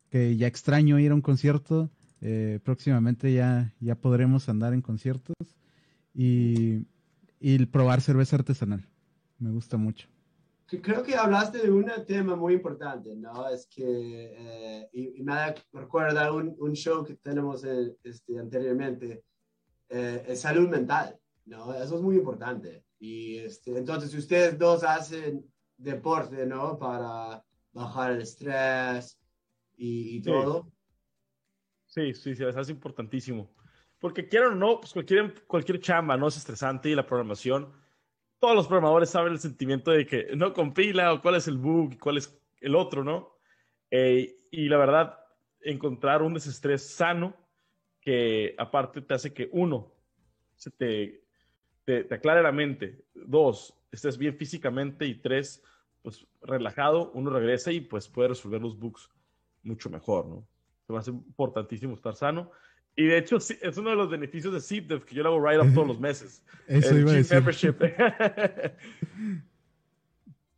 [0.10, 1.90] que ya extraño ir a un concierto.
[2.22, 5.36] Eh, próximamente ya, ya podremos andar en conciertos.
[6.14, 6.86] Y
[7.40, 8.86] y probar cerveza artesanal.
[9.40, 10.08] Me gusta mucho.
[10.66, 13.50] Creo que hablaste de un tema muy importante, ¿no?
[13.50, 19.24] Es que, eh, y, me recuerda un, un, show que tenemos eh, este, anteriormente,
[19.90, 21.74] eh, salud mental, ¿no?
[21.74, 22.84] Eso es muy importante.
[23.00, 25.44] Y este, entonces, ustedes dos hacen
[25.76, 26.78] deporte, ¿no?
[26.78, 29.19] Para bajar el estrés
[29.80, 30.72] y, y todo.
[31.86, 33.50] Sí, sí, sí, es importantísimo.
[33.98, 36.28] Porque quieran o no, pues cualquier, cualquier chamba, ¿no?
[36.28, 37.74] Es estresante y la programación,
[38.40, 41.98] todos los programadores saben el sentimiento de que no compila o cuál es el bug,
[41.98, 43.38] cuál es el otro, ¿no?
[43.90, 45.20] Eh, y la verdad,
[45.62, 47.36] encontrar un desestrés sano
[48.02, 49.94] que aparte te hace que uno,
[50.56, 51.24] se te,
[51.86, 55.64] te, te aclare la mente, dos, estés bien físicamente y tres,
[56.02, 59.10] pues relajado, uno regresa y pues puede resolver los bugs
[59.64, 60.48] mucho mejor, ¿no?
[60.86, 62.52] Se me hace importantísimo estar sano.
[62.96, 65.40] Y de hecho, sí, es uno de los beneficios de ZipDev que yo lo hago
[65.40, 66.44] write up todos los meses.
[66.68, 67.38] Eso el iba a decir.
[67.38, 67.76] membership.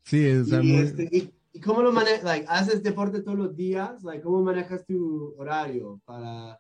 [0.04, 0.76] sí, es y, muy...
[0.78, 2.24] este, y, y, cómo lo manejas?
[2.24, 4.04] Like, ¿Haces deporte todos los días?
[4.04, 6.60] Like, ¿Cómo manejas tu horario para...?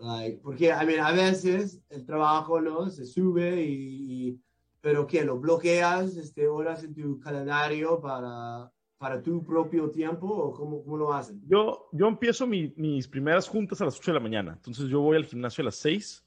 [0.00, 2.88] Like, porque, I mean, a veces el trabajo, ¿no?
[2.88, 4.28] Se sube y...
[4.28, 4.40] y
[4.80, 5.24] pero ¿qué?
[5.24, 10.96] ¿Lo bloqueas este, horas en tu calendario para para tu propio tiempo o cómo, cómo
[10.96, 11.40] lo hacen?
[11.46, 14.52] Yo, yo empiezo mi, mis primeras juntas a las 8 de la mañana.
[14.54, 16.24] Entonces yo voy al gimnasio a las 6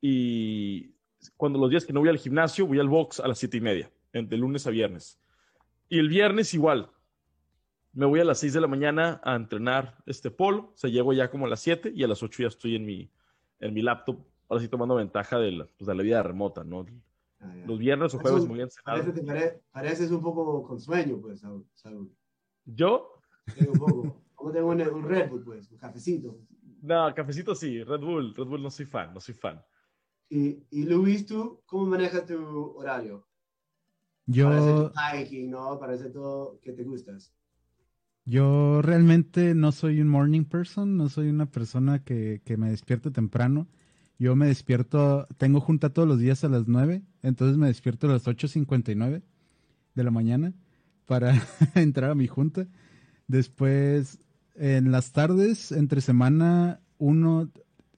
[0.00, 0.94] y
[1.36, 3.60] cuando los días que no voy al gimnasio, voy al box a las 7 y
[3.60, 5.18] media, de lunes a viernes.
[5.88, 6.90] Y el viernes igual.
[7.92, 10.72] Me voy a las 6 de la mañana a entrenar este polo.
[10.74, 12.84] O sea, llego ya como a las 7 y a las 8 ya estoy en
[12.84, 13.10] mi,
[13.60, 14.18] en mi laptop.
[14.48, 16.84] Ahora sí tomando ventaja de la, pues, de la vida remota, ¿no?
[17.44, 20.80] Ah, los viernes o jueves Eso, muy bien Parece, te pare, pareces un poco con
[20.80, 21.40] sueño, pues,
[21.74, 22.10] Saúl.
[22.64, 23.20] ¿Yo?
[23.54, 24.22] Sí, un poco.
[24.34, 26.38] Como tengo un, un, Red Bull, pues, un cafecito.
[26.82, 29.62] No, cafecito sí, Red Bull, Red Bull no soy fan, no soy fan.
[30.28, 33.26] Y, y Luis, ¿tú cómo manejas tu horario?
[34.26, 34.48] Yo...
[34.48, 35.78] Para hacer tu hiking, ¿no?
[35.78, 37.34] Para hacer todo que te gustas.
[38.26, 43.10] Yo realmente no soy un morning person, no soy una persona que, que me despierte
[43.10, 43.68] temprano.
[44.18, 48.12] Yo me despierto, tengo junta todos los días a las 9, entonces me despierto a
[48.12, 49.22] las 8.59
[49.94, 50.52] de la mañana
[51.06, 51.34] para
[51.74, 52.66] entrar a mi junta.
[53.26, 54.18] Después,
[54.54, 57.50] en las tardes, entre semana, uno,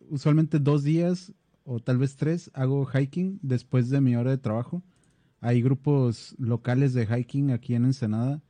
[0.08, 1.32] usualmente dos días
[1.64, 4.84] o tal vez tres, hago hiking después de mi hora de trabajo.
[5.40, 8.42] Hay grupos locales de hiking aquí en Ensenada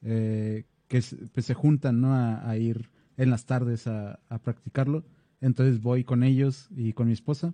[0.00, 2.14] eh, que se, pues, se juntan ¿no?
[2.14, 5.04] a, ir en las tardes a practicarlo.
[5.40, 7.52] Entonces voy con ellos y con mi esposa.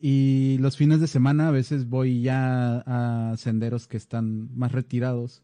[0.00, 5.42] Y los fines de semana a veces voy ya a senderos que están más retirados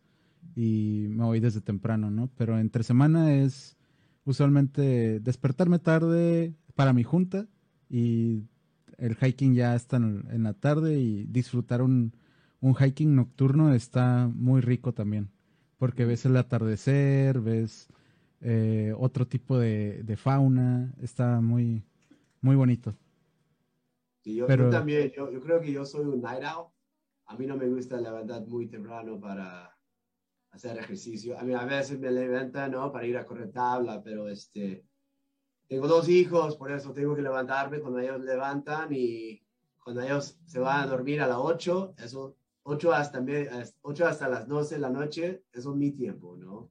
[0.54, 2.30] y me voy desde temprano, ¿no?
[2.36, 3.76] Pero entre semana es
[4.24, 7.46] usualmente despertarme tarde para mi junta
[7.90, 8.44] y
[8.98, 12.12] el hiking ya está en, la tarde y disfrutar un,
[12.60, 15.30] un hiking nocturno está muy rico también,
[15.78, 17.88] porque ves el atardecer, ves
[18.40, 21.84] eh, otro tipo de, fauna, está muy,
[22.40, 22.94] muy bonito.
[24.32, 26.68] Yo, Pero, también, yo, creo que yo soy un night owl.
[27.26, 29.76] A mí no me gusta levantar muy temprano para
[30.50, 31.38] hacer ejercicio.
[31.38, 32.92] A mí a veces me levanta, ¿no?
[32.92, 34.86] Para ir a correr tabla, pero este,
[35.66, 39.42] tengo dos hijos, por eso tengo que levantarme cuando ellos levantan y
[39.82, 43.24] cuando ellos se van a dormir a las 8, eso 8 hasta,
[43.82, 46.70] 8 hasta las 12 de la noche, eso es mi tiempo, ¿no?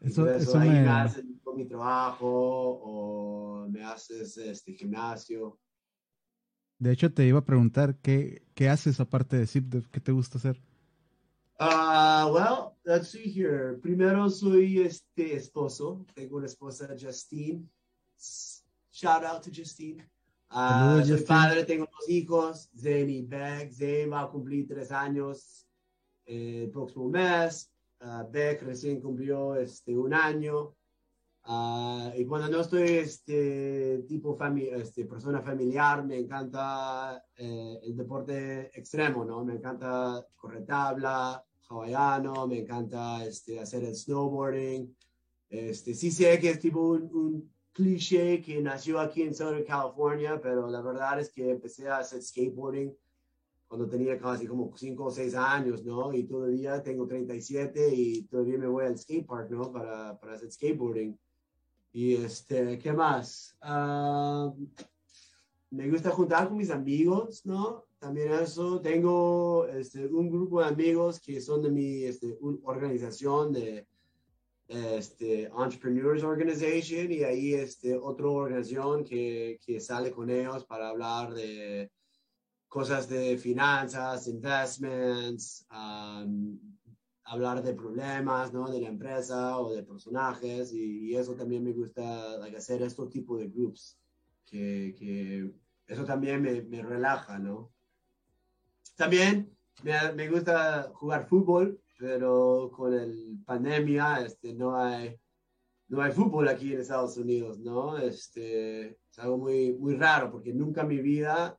[0.00, 0.88] Eso, eso, ahí me...
[0.88, 5.58] haces mi trabajo o me haces este gimnasio.
[6.84, 9.88] De hecho, te iba a preguntar, ¿qué, qué haces aparte de ZipDev?
[9.88, 10.60] ¿Qué te gusta hacer?
[11.58, 13.78] Uh, well, let's see here.
[13.80, 16.04] Primero soy este esposo.
[16.14, 17.66] Tengo una esposa, Justine.
[18.92, 20.06] Shout out to Justine.
[20.50, 23.72] Uh, soy padre, tengo dos hijos, Zane y Beck.
[23.72, 25.66] Zane va a cumplir tres años
[26.26, 27.72] eh, el próximo mes.
[28.02, 30.74] Uh, Beck recién cumplió este, un año.
[31.46, 37.96] Uh, y cuando no estoy este tipo fami este, persona familiar, me encanta eh, el
[37.96, 39.44] deporte extremo, ¿no?
[39.44, 44.96] Me encanta correr tabla, hawaiano, me encanta este, hacer el snowboarding.
[45.50, 50.70] Este, sí sé que es tipo un, cliché que nació aquí en Southern California, pero
[50.70, 52.96] la verdad es que empecé a hacer skateboarding
[53.66, 56.14] cuando tenía casi como 5 o 6 años, ¿no?
[56.14, 59.72] Y todavía tengo 37 y todavía me voy al skatepark, ¿no?
[59.72, 61.18] Para, para hacer skateboarding.
[61.94, 63.56] Y este, ¿qué más?
[63.62, 64.52] Ah,
[65.70, 67.84] me gusta juntar con mis amigos, ¿no?
[68.00, 73.86] También eso, tengo este, un grupo de amigos que son de mi este, organización de
[74.66, 81.32] este, Entrepreneurs Organization y ahí este, otra organización que, que sale con ellos para hablar
[81.32, 81.92] de
[82.66, 86.58] cosas de finanzas, investments, um,
[87.24, 88.70] hablar de problemas, ¿no?
[88.70, 93.48] De la empresa o de personajes y, eso también me gusta hacer este tipo de
[93.48, 93.98] groups,
[94.46, 95.50] que, que
[95.86, 97.72] eso también me, me, relaja, ¿no?
[98.96, 105.16] También me, me gusta jugar fútbol, pero con el pandemia este, no, hay,
[105.88, 107.96] no hay fútbol aquí en Estados Unidos, ¿no?
[107.96, 111.58] Este, es algo muy, muy raro porque nunca en mi vida,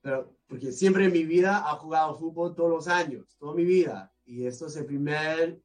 [0.00, 4.12] pero porque siempre en mi vida ha jugado fútbol todos los años, toda mi vida.
[4.26, 5.60] Y esto es el primer,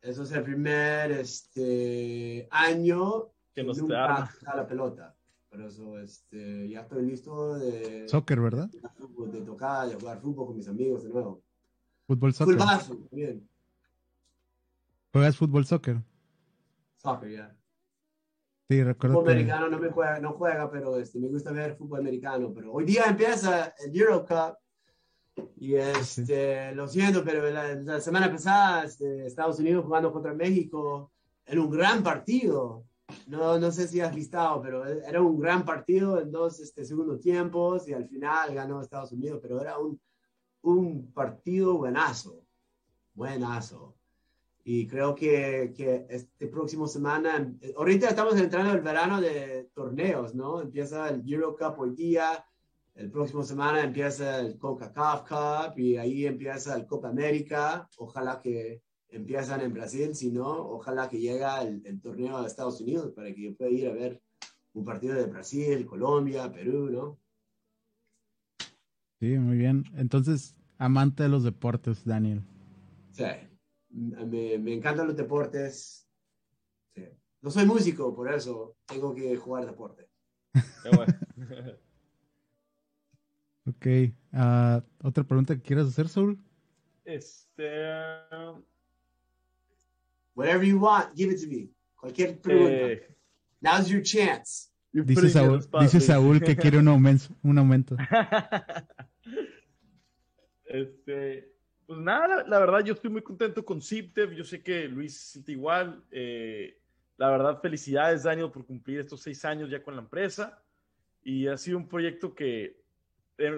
[0.00, 5.16] eso es el primer este, año que nos nunca da la pelota.
[5.50, 8.08] Por eso este, ya estoy listo de...
[8.08, 8.70] Soccer, ¿verdad?
[8.70, 11.42] De tocar, de jugar fútbol con mis amigos de nuevo.
[12.06, 12.56] Fútbol soccer.
[13.10, 13.48] bien.
[15.12, 16.00] ¿Juegas fútbol soccer?
[16.96, 17.56] Soccer, ya.
[18.68, 19.16] Sí, recuerdo.
[19.16, 22.52] Fútbol americano no me juega, no juega, pero este, me gusta ver fútbol americano.
[22.54, 24.58] Pero hoy día empieza el Euro Cup.
[25.58, 31.12] Y este, lo siento, pero la, semana pasada este, Estados Unidos jugando contra México
[31.44, 32.84] en un gran partido.
[33.28, 37.20] No, no sé si has visto, pero era un gran partido en dos este, segundos
[37.20, 40.00] tiempos y al final ganó Estados Unidos, pero era un
[40.66, 42.44] un partido buenazo,
[43.14, 43.94] buenazo.
[44.64, 50.60] Y creo que, que este próximo semana, ahorita estamos entrando el verano de torneos, ¿no?
[50.60, 52.44] Empieza el Euro Cup hoy día,
[52.96, 57.88] el próximo semana empieza el Coca-Cola Cup y ahí empieza el Copa América.
[57.98, 62.80] Ojalá que empiezan en Brasil, si no, ojalá que llegue el, el, torneo de Estados
[62.80, 64.22] Unidos para que yo pueda ir a ver
[64.72, 67.18] un partido de Brasil, Colombia, Perú, ¿no?
[69.20, 69.84] Sí, muy bien.
[69.94, 72.42] Entonces, amante de los deportes, Daniel.
[73.12, 73.24] Sí,
[73.90, 76.08] me, me encantan los deportes.
[76.94, 77.04] Sí.
[77.42, 80.08] No soy músico, por eso tengo que jugar deporte.
[83.76, 83.86] ok.
[84.32, 86.38] Uh, ¿Otra pregunta que quieras hacer, Saul?
[87.04, 87.62] Este.
[90.34, 91.70] Whatever you want, give it to me.
[91.96, 92.92] Cualquier pregunta.
[92.92, 93.16] Eh...
[93.60, 94.70] Now's your chance.
[94.92, 97.26] Dice Saúl, dice Saúl, que quiere un aumento.
[97.42, 97.96] Un aumento.
[100.68, 101.54] Este,
[101.86, 105.32] pues nada, la, verdad yo estoy muy contento con Ziptev, yo sé que Luis se
[105.34, 106.02] siente igual.
[106.10, 106.76] Eh,
[107.16, 110.60] la verdad, felicidades Daniel por cumplir estos seis años ya con la empresa
[111.22, 112.82] y ha sido un proyecto que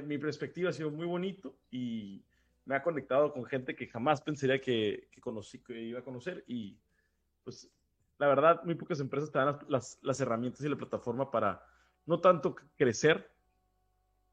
[0.04, 2.24] mi perspectiva ha sido muy bonito y
[2.64, 6.44] me ha conectado con gente que jamás pensaría que, que conocí, que iba a conocer
[6.46, 6.76] y
[7.44, 7.70] pues
[8.18, 11.64] la verdad muy pocas empresas te dan las, las, las herramientas y la plataforma para
[12.06, 13.30] no tanto crecer,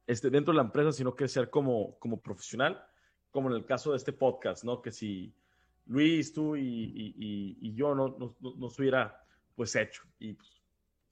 [0.07, 2.83] este, dentro de la empresa, sino crecer como, como profesional,
[3.31, 4.81] como en el caso de este podcast, ¿no?
[4.81, 5.33] Que si
[5.87, 9.21] Luis, tú y, y, y yo no, no, no, hubiera
[9.55, 10.03] pues hecho.
[10.19, 10.61] Y pues,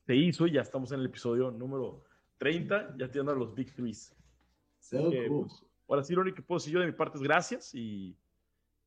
[0.06, 2.04] se hizo y ya estamos en el episodio número
[2.38, 4.16] 30, ya teniendo los Big Threes.
[4.84, 5.48] So cool.
[5.48, 8.16] Pues, ahora sí, lo único que puedo decir yo de mi parte es gracias y,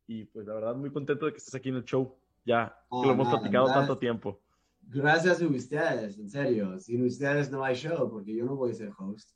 [0.07, 2.85] y pues la verdad muy contento de que estés aquí en el show, ya que
[2.91, 4.41] Oh, lo hemos nada, platicado tanto tiempo.
[4.83, 6.79] Gracias a ustedes, en serio.
[6.79, 9.31] Sin ustedes no hay show, porque yo no voy a ser host.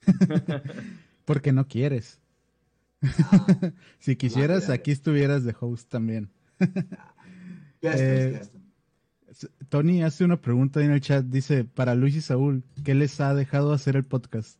[1.24, 2.20] Porque no quieres.
[3.02, 6.30] Ah, Si quisieras, aquí estuvieras de host también.
[7.82, 8.40] guest Eh,
[9.68, 11.24] Tony hace una pregunta ahí en el chat.
[11.26, 14.58] Dice, para Luis y Saúl, ¿qué les ha dejado hacer el podcast?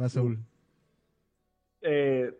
[0.00, 0.38] Va, Saúl.
[1.80, 2.32] Eh,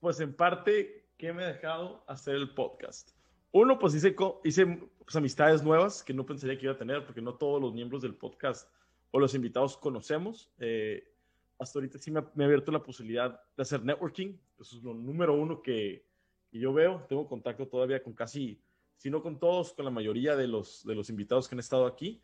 [0.00, 3.10] pues en parte, ¿qué me ha dejado hacer el podcast?
[3.52, 4.66] Uno, pues hice, hice
[5.04, 8.02] pues, amistades nuevas que no pensaría que iba a tener, porque no todos los miembros
[8.02, 8.68] del podcast
[9.10, 10.50] o los invitados conocemos.
[10.58, 11.12] Eh,
[11.58, 14.36] hasta ahorita sí me ha, me ha abierto la posibilidad de hacer networking.
[14.58, 16.06] Eso es lo número uno que,
[16.50, 17.04] que yo veo.
[17.08, 18.60] Tengo contacto todavía con casi,
[18.96, 21.86] si no con todos, con la mayoría de los, de los invitados que han estado
[21.86, 22.22] aquí.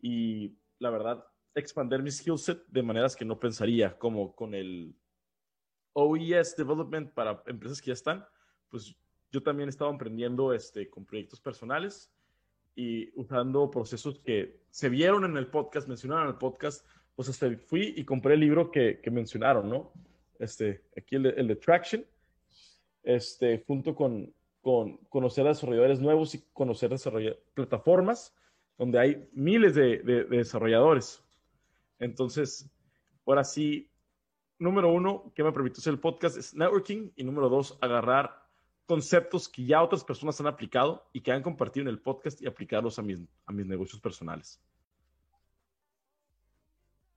[0.00, 1.24] Y la verdad,
[1.58, 4.94] expander mi skill set de maneras que no pensaría, como con el
[5.92, 8.24] OES Development para empresas que ya están,
[8.68, 8.94] pues
[9.30, 12.10] yo también he estado emprendiendo este, con proyectos personales
[12.74, 16.86] y usando procesos que se vieron en el podcast, mencionaron en el podcast,
[17.16, 19.92] pues hasta fui y compré el libro que, que mencionaron, ¿no?
[20.38, 22.06] Este, aquí el el de Traction,
[23.02, 28.34] este, junto con, con conocer a desarrolladores nuevos y conocer desarrolla- plataformas
[28.76, 31.24] donde hay miles de, de- de desarrolladores.
[31.98, 32.70] Entonces,
[33.26, 33.90] ahora sí,
[34.58, 37.10] número uno, que me permitió hacer el podcast es networking.
[37.16, 38.48] Y número dos, agarrar
[38.86, 42.46] conceptos que ya otras personas han aplicado y que han compartido en el podcast y
[42.46, 44.60] aplicarlos a mis, a mis negocios personales.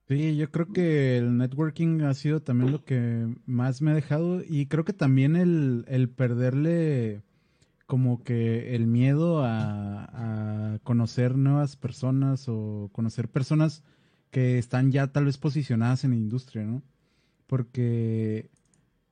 [0.08, 4.42] Sí, yo creo que el networking ha sido también lo que más me ha dejado
[4.46, 7.22] y creo que también el, el perderle
[7.86, 13.82] como que el miedo a, a conocer nuevas personas o conocer personas
[14.32, 16.82] que están ya tal vez posicionadas en la industria, ¿no?
[17.46, 18.50] Porque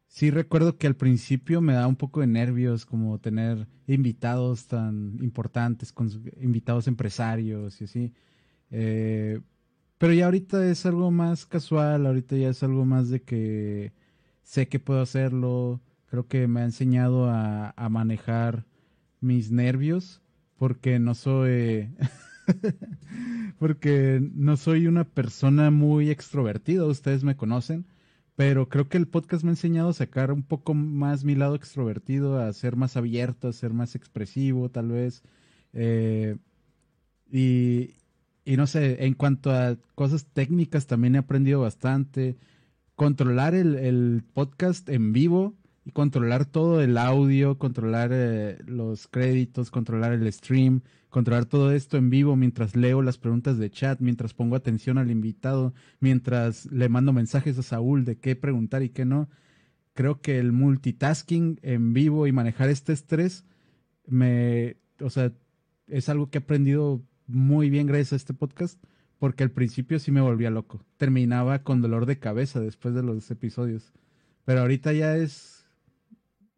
[0.08, 5.18] sí recuerdo que al principio me daba un poco de nervios como tener invitados tan
[5.20, 5.94] importantes,
[6.40, 8.14] invitados empresarios y así.
[8.70, 9.40] Eh,
[9.98, 13.92] pero ya ahorita es algo más casual, ahorita ya es algo más de que
[14.42, 15.82] sé que puedo hacerlo.
[16.06, 18.64] Creo que me ha enseñado a manejar
[19.20, 20.22] mis nervios
[20.56, 21.90] porque no soy
[23.58, 27.86] porque no soy una persona muy extrovertida, ustedes me conocen,
[28.36, 31.54] pero creo que el podcast me ha enseñado a sacar un poco más mi lado
[31.54, 35.22] extrovertido, a ser más abierto, a ser más expresivo, tal vez.
[35.72, 36.36] Eh,
[37.30, 37.94] y,
[38.46, 42.38] no sé, en cuanto a cosas técnicas también he aprendido bastante.
[42.94, 50.12] Controlar el podcast en vivo y controlar todo el audio, controlar eh, los créditos, controlar
[50.12, 54.56] el stream, controlar todo esto en vivo mientras leo las preguntas de chat, mientras pongo
[54.56, 59.28] atención al invitado, mientras le mando mensajes a Saúl de qué preguntar y qué no.
[59.94, 63.44] Creo que el multitasking en vivo y manejar este estrés
[64.06, 65.32] me, o sea,
[65.88, 68.82] es algo que he aprendido muy bien gracias a este podcast,
[69.18, 70.84] porque al principio sí me volvía loco.
[70.96, 73.92] Terminaba con dolor de cabeza después de los episodios.
[74.44, 75.59] Pero ahorita ya es,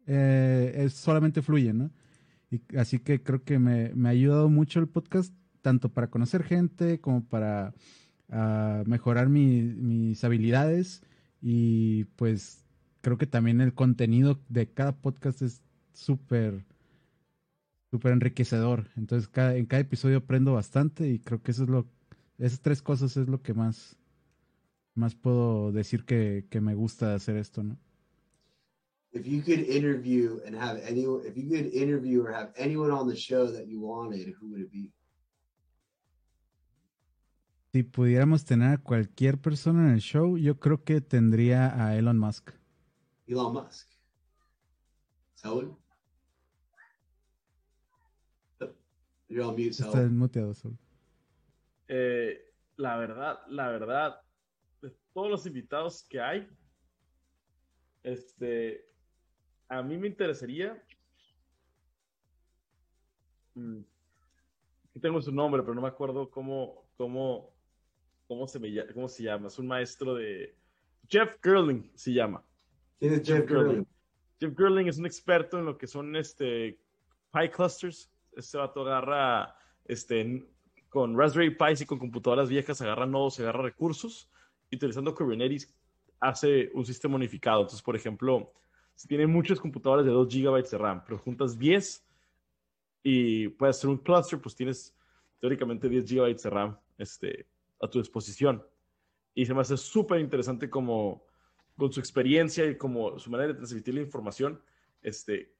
[0.07, 1.91] eh, es solamente fluye, ¿no?
[2.51, 6.43] Y así que creo que me, me ha ayudado mucho el podcast, tanto para conocer
[6.43, 7.73] gente como para
[8.29, 11.03] ah, mejorar mi- mis habilidades.
[11.41, 12.65] Y pues
[13.01, 15.61] creo que también el contenido de cada podcast es
[15.93, 16.65] súper
[17.91, 18.89] súper enriquecedor.
[18.95, 21.87] Entonces, cada, en cada episodio aprendo bastante y creo que eso es lo,
[22.39, 23.97] esas tres cosas es lo que más,
[24.95, 27.77] más puedo decir que, que me gusta hacer esto, ¿no?
[29.13, 33.07] If you could interview and have anyone, if you could interview or have anyone on
[33.07, 34.91] the show that you wanted, who would it be?
[37.71, 42.17] Si pudiéramos tener a cualquier persona en el show, yo creo que tendría a Elon
[42.19, 42.51] Musk.
[43.27, 43.87] Elon Musk.
[45.35, 45.77] Saul?
[49.27, 50.53] You're on mute, muteado.
[51.87, 52.39] Eh,
[52.77, 54.21] la verdad, la verdad,
[54.81, 56.47] de todos los invitados que hay,
[58.03, 58.92] este,
[59.69, 60.81] a mí me interesaría.
[63.55, 63.81] mm,
[65.01, 67.51] tengo su nombre, pero no me acuerdo cómo, cómo,
[68.27, 69.47] cómo se me cómo se llama.
[69.47, 70.55] Es un maestro de
[71.07, 72.43] Jeff Girling se llama.
[72.99, 73.47] ¿Quién es Jeff?
[73.47, 73.87] Girling.
[74.39, 76.79] Jeff Girling es un experto en lo que son este
[77.31, 78.11] Pi clusters.
[78.35, 79.55] Este vato agarra
[79.85, 80.47] este,
[80.89, 84.29] con Raspberry Pi y con computadoras viejas, agarra nodos, agarra recursos
[84.69, 85.73] y utilizando Kubernetes
[86.19, 87.61] hace un sistema unificado.
[87.61, 88.53] Entonces, por ejemplo,
[88.95, 92.05] si tienes muchas computadoras de 2 GB de RAM, pero juntas 10
[93.03, 94.95] y puedes hacer un cluster, pues tienes
[95.39, 97.47] teóricamente 10 GB de RAM este,
[97.81, 98.65] a tu disposición.
[99.33, 101.25] Y se me hace súper interesante como
[101.75, 104.61] con su experiencia y como su manera de transmitir la información,
[105.01, 105.53] este,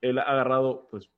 [0.00, 1.10] él ha agarrado, pues,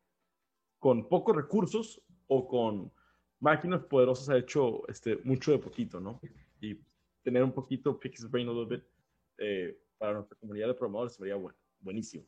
[0.78, 2.92] con pocos recursos o con
[3.40, 6.20] máquinas poderosas ha hecho este, mucho de poquito, ¿no?
[6.60, 6.78] Y
[7.22, 8.84] tener un poquito, pick his brain a little bit,
[9.38, 12.24] eh, para nuestra comunidad de programadores sería bueno, buenísimo.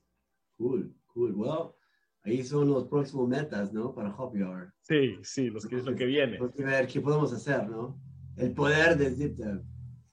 [0.57, 1.33] Cool, cool.
[1.35, 1.75] Well,
[2.23, 3.95] ahí son los próximos metas, ¿no?
[3.95, 4.73] Para Happy Hour.
[4.81, 6.33] Sí, sí, los que, lo que viene.
[6.33, 8.01] Tenemos que ver qué podemos hacer, ¿no?
[8.37, 9.63] El poder de ZipDev.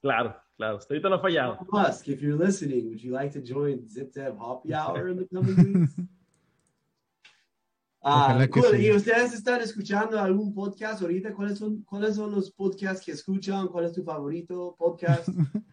[0.01, 0.78] Claro, claro.
[0.78, 1.60] Hasta ahorita no ha fallado.
[1.72, 5.56] Musk, if you're listening, would you like to join ZipDev Happy Hour in the coming
[5.80, 5.95] weeks?
[8.08, 8.64] Ah, cool.
[8.72, 8.86] sí.
[8.86, 11.34] ¿Y ustedes están escuchando algún podcast ahorita?
[11.34, 13.68] ¿Cuáles son, ¿Cuáles son los podcasts que escuchan?
[13.68, 15.28] ¿Cuál es tu favorito podcast?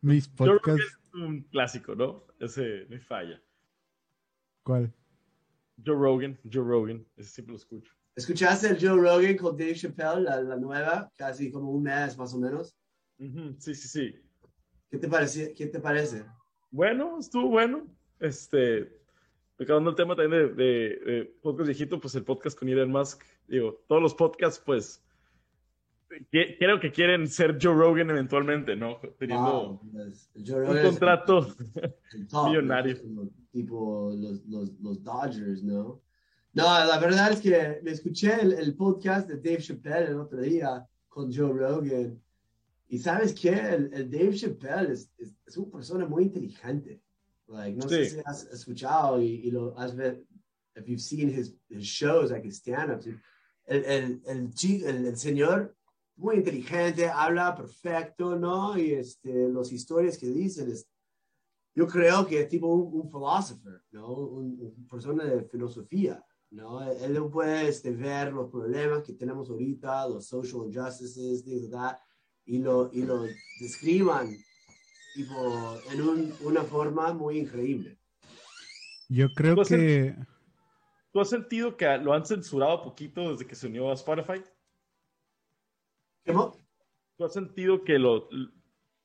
[0.00, 2.24] Mis podcasts, es un clásico, ¿no?
[2.38, 3.40] Ese no falla.
[4.64, 4.92] ¿cuál?
[5.84, 7.92] Joe Rogan, Joe Rogan, ese siempre lo escucho.
[8.16, 11.10] ¿Escuchaste el Joe Rogan con Dave Chappelle, la, la nueva?
[11.16, 12.76] Casi como un mes más o menos.
[13.18, 14.20] Sí, sí, sí.
[14.90, 15.52] ¿Qué te parece?
[15.52, 16.24] ¿Qué te parece?
[16.70, 17.86] Bueno, estuvo bueno.
[18.20, 18.96] Este,
[19.56, 23.22] tocando el tema también de, de, de podcast viejito, pues el podcast con Elon Musk.
[23.48, 25.03] Digo, todos los podcasts, pues,
[26.30, 28.98] creo que quieren ser Joe Rogan eventualmente, ¿no?
[29.18, 31.54] Teniendo Wow, pues, un contrato.
[32.30, 32.96] top, millonario.
[33.50, 36.02] Tipo los, los, los Dodgers, ¿no?
[36.52, 40.40] No, la verdad es que me escuché el, el podcast de Dave Chappelle el otro
[40.40, 42.20] día con Joe Rogan.
[42.88, 43.50] Y sabes qué?
[43.50, 47.00] El, el Dave Chappelle es, es, es una persona muy inteligente.
[47.48, 48.10] Like, no sé Sí.
[48.16, 50.20] si has escuchado y, y lo has visto,
[50.76, 53.06] if you've seen his, his shows, like his stand-ups.
[53.66, 54.50] El, el, el,
[54.84, 55.74] el, el señor
[56.16, 58.78] muy inteligente, habla perfecto, ¿no?
[58.78, 60.86] Y este, las historias que dicen es,
[61.74, 64.08] yo creo que es tipo un, un philosopher, ¿no?
[64.12, 66.80] Un, un persona de filosofía, ¿no?
[66.92, 71.70] Él no puede este, ver los problemas que tenemos ahorita, los social injustices, things like
[71.72, 71.98] that,
[72.46, 73.24] y lo, y lo
[73.60, 74.36] describan
[75.14, 77.98] tipo, en un- una forma muy increíble.
[79.08, 80.16] Yo creo Pues, que
[81.12, 84.42] ¿Tú has sentido que lo han censurado poquito desde que se unió a Spotify?
[86.26, 86.56] ¿Cómo?
[87.16, 88.28] ¿Tú has sentido que lo-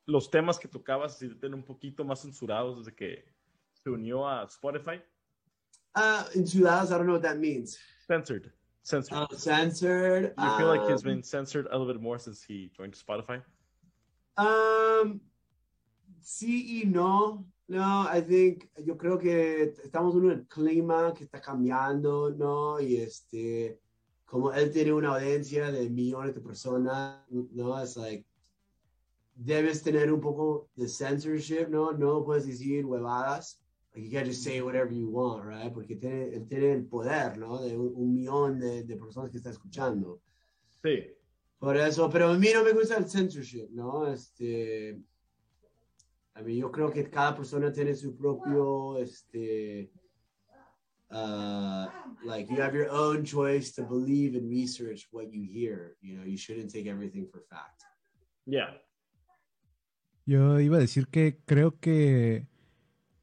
[0.05, 3.25] los temas que tocabas se sienten un poquito más censurados desde que
[3.73, 5.01] se unió a Spotify?
[5.95, 7.77] Uh, in ciudades, I don't know what that means.
[8.07, 8.51] Censored.
[8.83, 9.17] Censored.
[9.31, 10.33] Uh, censored.
[10.35, 12.93] Do you feel like he's um, been censored a little bit more since he joined
[12.95, 13.41] Spotify?
[14.37, 15.19] Um,
[16.21, 17.45] sí y no.
[17.67, 22.79] No, I think, yo creo que estamos en un clima que está cambiando, ¿no?
[22.79, 23.79] Y este,
[24.29, 27.81] como él tiene una audiencia de millones de personas, ¿no?
[27.81, 28.25] Es like,
[29.33, 31.93] debes tener un poco de censorship, ¿no?
[31.93, 33.59] No puedes decir huevadas.
[33.91, 35.73] Like, you can't just say whatever you want, right?
[35.73, 37.59] Porque tiene, él tiene el poder, ¿no?
[37.59, 40.21] De un, un millón de, de personas que está escuchando.
[40.83, 41.07] Sí.
[41.57, 44.07] Por eso, pero a mí no me gusta el censorship, ¿no?
[44.07, 45.01] Este,
[46.35, 49.91] a mí yo creo que cada persona tiene su propio, este,
[51.11, 51.87] uh,
[52.23, 55.95] like you have your own choice to believe and research what you hear.
[56.01, 57.83] You know, you shouldn't take everything for fact.
[58.45, 58.71] Yeah.
[60.29, 62.45] yo iba a decir que creo que,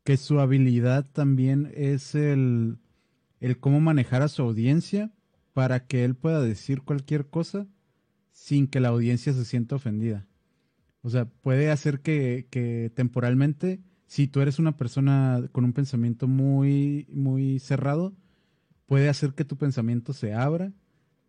[0.03, 2.79] que su habilidad también es el,
[3.39, 5.13] el cómo manejar a su audiencia
[5.53, 7.69] para que él pueda decir cualquier cosa
[8.33, 10.27] sin que la audiencia se sienta ofendida.
[11.03, 16.29] O sea, puede hacer que, que temporalmente, si tú eres una persona con un pensamiento
[16.29, 18.15] muy, muy cerrado,
[18.87, 20.73] puede hacer que tu pensamiento se abra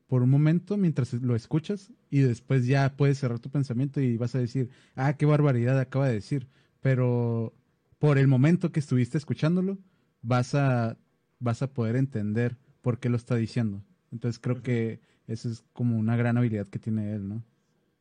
[0.07, 4.35] por un momento mientras lo escuchas y después ya puedes cerrar tu pensamiento y vas
[4.35, 6.47] a decir, ah, qué barbaridad acaba de decir.
[6.79, 7.53] Pero
[7.99, 9.77] por el momento que estuviste escuchándolo,
[10.21, 10.97] vas a,
[11.39, 13.83] vas a poder entender por qué lo está diciendo.
[14.11, 17.43] Entonces creo que esa es como una gran habilidad que tiene él, ¿no?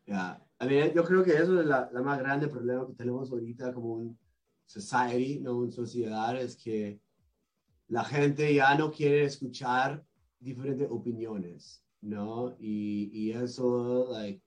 [0.06, 0.40] Yeah.
[0.60, 4.16] I mean, yo creo que eso es la, más grande problema que tenemos ahorita como
[4.66, 7.00] society, no una sociedad, es que
[7.88, 10.04] la gente ya no quiere escuchar
[10.40, 12.56] diferentes opiniones, ¿no?
[12.58, 14.42] Y, y eso, like,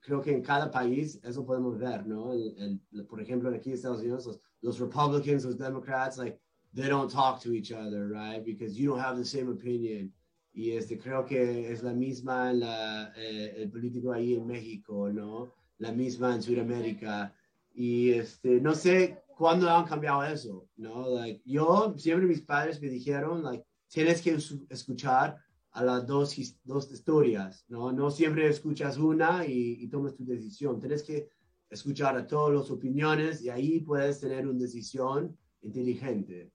[0.00, 2.32] creo que en cada país eso podemos ver, ¿no?
[2.32, 6.38] El- por ejemplo, aquí en Estados Unidos, los, los Republicans, los Democrats, like,
[6.74, 8.44] they don't talk to each other, right?
[8.44, 10.12] Because you don't have the same opinion.
[10.52, 15.10] Y este, creo que es la misma en la, eh, el político ahí en México,
[15.10, 15.52] ¿no?
[15.78, 17.34] La misma en Sudamérica.
[17.74, 21.08] Y este, no sé cuándo han cambiado eso, ¿no?
[21.16, 24.38] Like, yo, siempre mis padres me dijeron, like, tienes que
[24.70, 25.36] escuchar
[25.72, 27.90] a las dos, dos historias, ¿no?
[27.90, 30.78] No siempre escuchas una y, y tomas tu decisión.
[30.78, 31.28] Tienes que
[31.68, 36.52] escuchar a todas las opiniones y ahí puedes tener una decisión inteligente.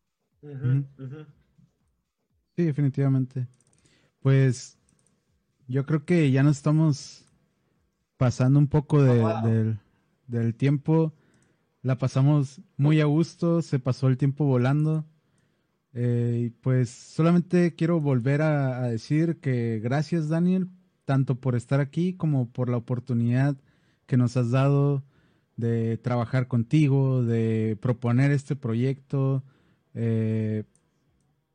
[2.55, 3.45] Sí, definitivamente.
[4.21, 4.77] Pues
[5.67, 7.25] yo creo que ya nos estamos
[8.17, 9.49] pasando un poco de- Oh, wow.
[9.49, 9.79] del,
[10.29, 11.13] del tiempo.
[11.81, 15.05] la pasamos muy a gusto, se pasó el tiempo volando.
[15.93, 20.69] Eh, pues solamente quiero volver a, decir que gracias Daniel,
[21.05, 23.57] tanto por estar aquí como por la oportunidad
[24.05, 25.03] que nos has dado
[25.57, 29.43] de trabajar contigo, de proponer este proyecto,
[29.95, 30.63] eh,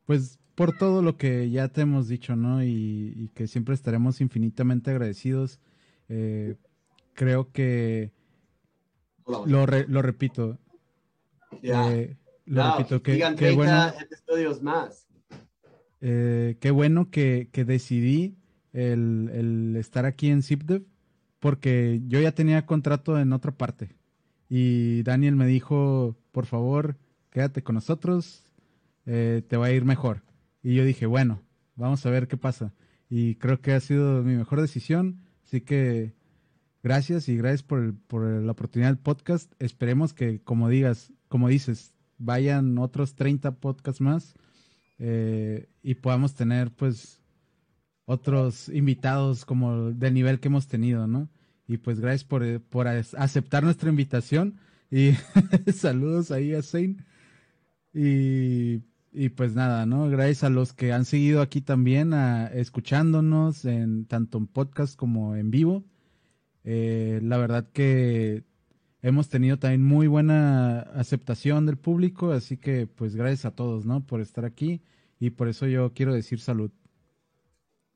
[0.05, 2.63] pues por todo lo que ya te hemos dicho, ¿no?
[2.63, 5.59] Y, que siempre estaremos infinitamente agradecidos.
[6.07, 6.55] Eh,
[7.13, 8.11] creo que
[9.25, 10.57] lo, lo repito.
[11.61, 12.15] Eh,
[12.45, 13.87] lo repito, que, qué bueno.
[13.99, 15.07] episodios más.
[16.01, 18.35] Eh, qué bueno que, que decidí
[18.73, 20.83] el, el, estar aquí en ZipDev
[21.39, 23.95] porque yo ya tenía contrato en otra parte.
[24.49, 26.97] Y Daniel me dijo, por favor,
[27.29, 28.43] quédate con nosotros,
[29.05, 30.23] eh, te va a ir mejor.
[30.63, 31.41] Y yo dije, bueno,
[31.75, 32.73] vamos a ver qué pasa.
[33.09, 36.13] Y creo que ha sido mi mejor decisión, así que
[36.85, 39.51] gracias y gracias por, por la oportunidad del podcast.
[39.57, 44.35] Esperemos que, como digas, como dices, vayan otros 30 podcasts más
[44.99, 47.23] eh, y podamos tener pues
[48.05, 51.27] otros invitados como del nivel que hemos tenido, ¿no?
[51.67, 54.59] Y pues gracias por, por aceptar nuestra invitación
[54.91, 55.13] y
[55.73, 56.97] saludos ahí a Zane.
[57.95, 60.07] Y, y, pues nada, ¿no?
[60.07, 65.35] Gracias a los que han seguido aquí también, a, escuchándonos en tanto en podcast como
[65.35, 65.83] en vivo.
[66.65, 68.43] Eh, la verdad que
[69.03, 74.05] hemos tenido también muy buena aceptación del público, así que pues gracias a todos, ¿no?
[74.05, 74.81] Por estar aquí
[75.19, 76.71] y por eso yo quiero decir salud.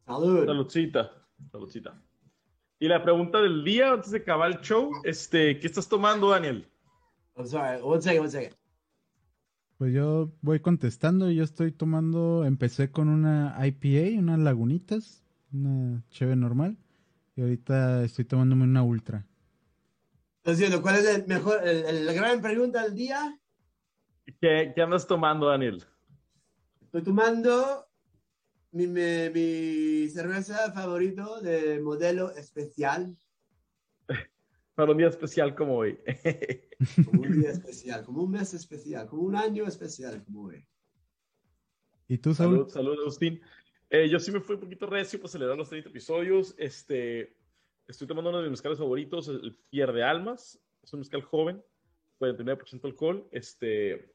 [0.06, 0.46] Salud.
[0.46, 1.12] Saludcita.
[1.52, 2.00] Saludcita.
[2.80, 6.66] Y la pregunta del día antes de acabar el show, este, ¿qué estás tomando, Daniel?
[7.36, 8.56] I'm sorry, one second, one second.
[9.78, 16.36] Pues yo voy contestando, yo estoy tomando, empecé con una IPA, unas lagunitas, una cheve
[16.36, 16.78] normal.
[17.40, 19.26] Y ahorita estoy tomándome una ultra.
[20.44, 23.40] Entonces, ¿cuál es el mejor, la gran pregunta del día?
[24.42, 25.82] ¿Qué, ¿Qué, andas tomando, Daniel?
[26.82, 27.88] Estoy tomando
[28.72, 33.16] mi, mi, cerveza favorito de modelo especial.
[34.76, 35.98] Para un día especial como hoy.
[37.06, 40.68] como un día especial, como un mes especial, como un año especial como hoy.
[42.10, 43.40] ¿Y tú, Salud, salud, Agustín.
[43.90, 46.54] Eh, yo sí me fui un poquito recio para celebrar los 30 episodios.
[46.58, 47.36] Este,
[47.88, 50.60] estoy tomando uno de mis mezcales favoritos, el Fier de Almas.
[50.84, 51.64] Es un mezcal joven,
[52.20, 53.28] 49% alcohol.
[53.32, 54.14] Este,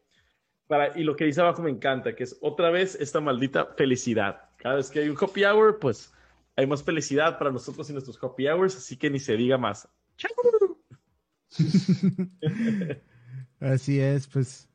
[0.67, 4.51] para, y lo que dice abajo me encanta, que es otra vez esta maldita felicidad.
[4.59, 6.13] Cada vez que hay un happy hour, pues
[6.57, 9.89] hay más felicidad para nosotros y nuestros happy hours, así que ni se diga más.
[13.61, 14.69] así es, pues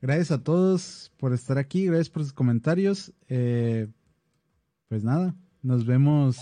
[0.00, 3.12] gracias a todos por estar aquí, gracias por sus comentarios.
[3.28, 3.88] Eh,
[4.94, 6.38] pues nada, nos vemos.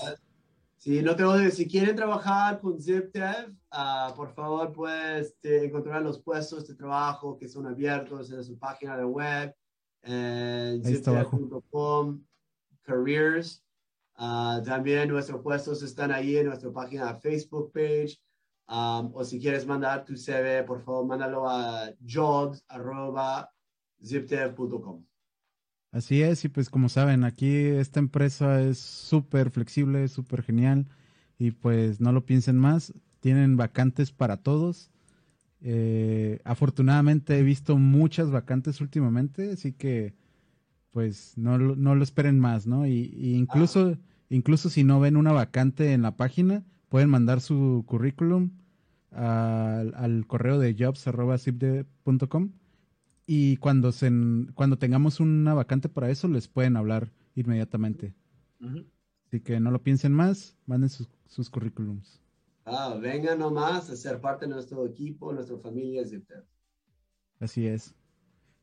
[0.76, 6.68] Si no tengo, si quieren trabajar con ZipDev, uh, por favor, pues encontrar los puestos
[6.68, 9.54] de trabajo que son abiertos en su página de web,
[10.02, 12.22] en zipdev.com,
[12.82, 13.64] careers.
[14.18, 18.18] Uh, también nuestros puestos están ahí en nuestra página de Facebook page.
[18.68, 25.06] Um, o si quieres mandar tu CV, por favor, mándalo a jobs.zipdev.com.
[25.92, 30.86] Así es, y pues como saben, aquí esta empresa es súper flexible, súper genial,
[31.38, 34.90] y pues no lo piensen más, tienen vacantes para todos.
[35.60, 40.14] Eh, afortunadamente he visto muchas vacantes últimamente, así que
[40.92, 42.86] pues no, no lo esperen más, ¿no?
[42.86, 43.98] Y, incluso,
[44.30, 48.50] incluso si no ven una vacante en la página, pueden mandar su currículum
[49.10, 52.50] al, al correo de jobs.zipde.com
[53.26, 54.10] y cuando, se,
[54.54, 58.14] cuando tengamos una vacante para eso, les pueden hablar inmediatamente.
[59.26, 62.20] Así que no lo piensen más, manden sus, sus currículums.
[62.64, 66.02] Ah, vengan nomás a ser parte de nuestro equipo, nuestra familia
[67.40, 67.94] Así es.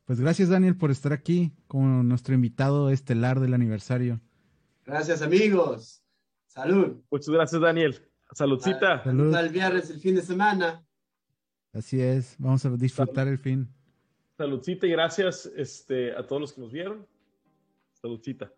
[0.06, 4.20] Pues gracias Daniel por estar aquí como nuestro invitado estelar del aniversario.
[4.84, 6.02] Gracias amigos.
[6.46, 7.02] Salud.
[7.10, 8.10] Muchas gracias Daniel.
[8.32, 9.04] Saludcita.
[9.04, 9.34] Salud.
[9.34, 10.84] el viernes, el fin de semana.
[11.72, 12.34] Así es.
[12.38, 13.68] Vamos a disfrutar el fin.
[14.40, 17.06] Saludcita y gracias este, a todos los que nos vieron.
[17.92, 18.50] Saludcita.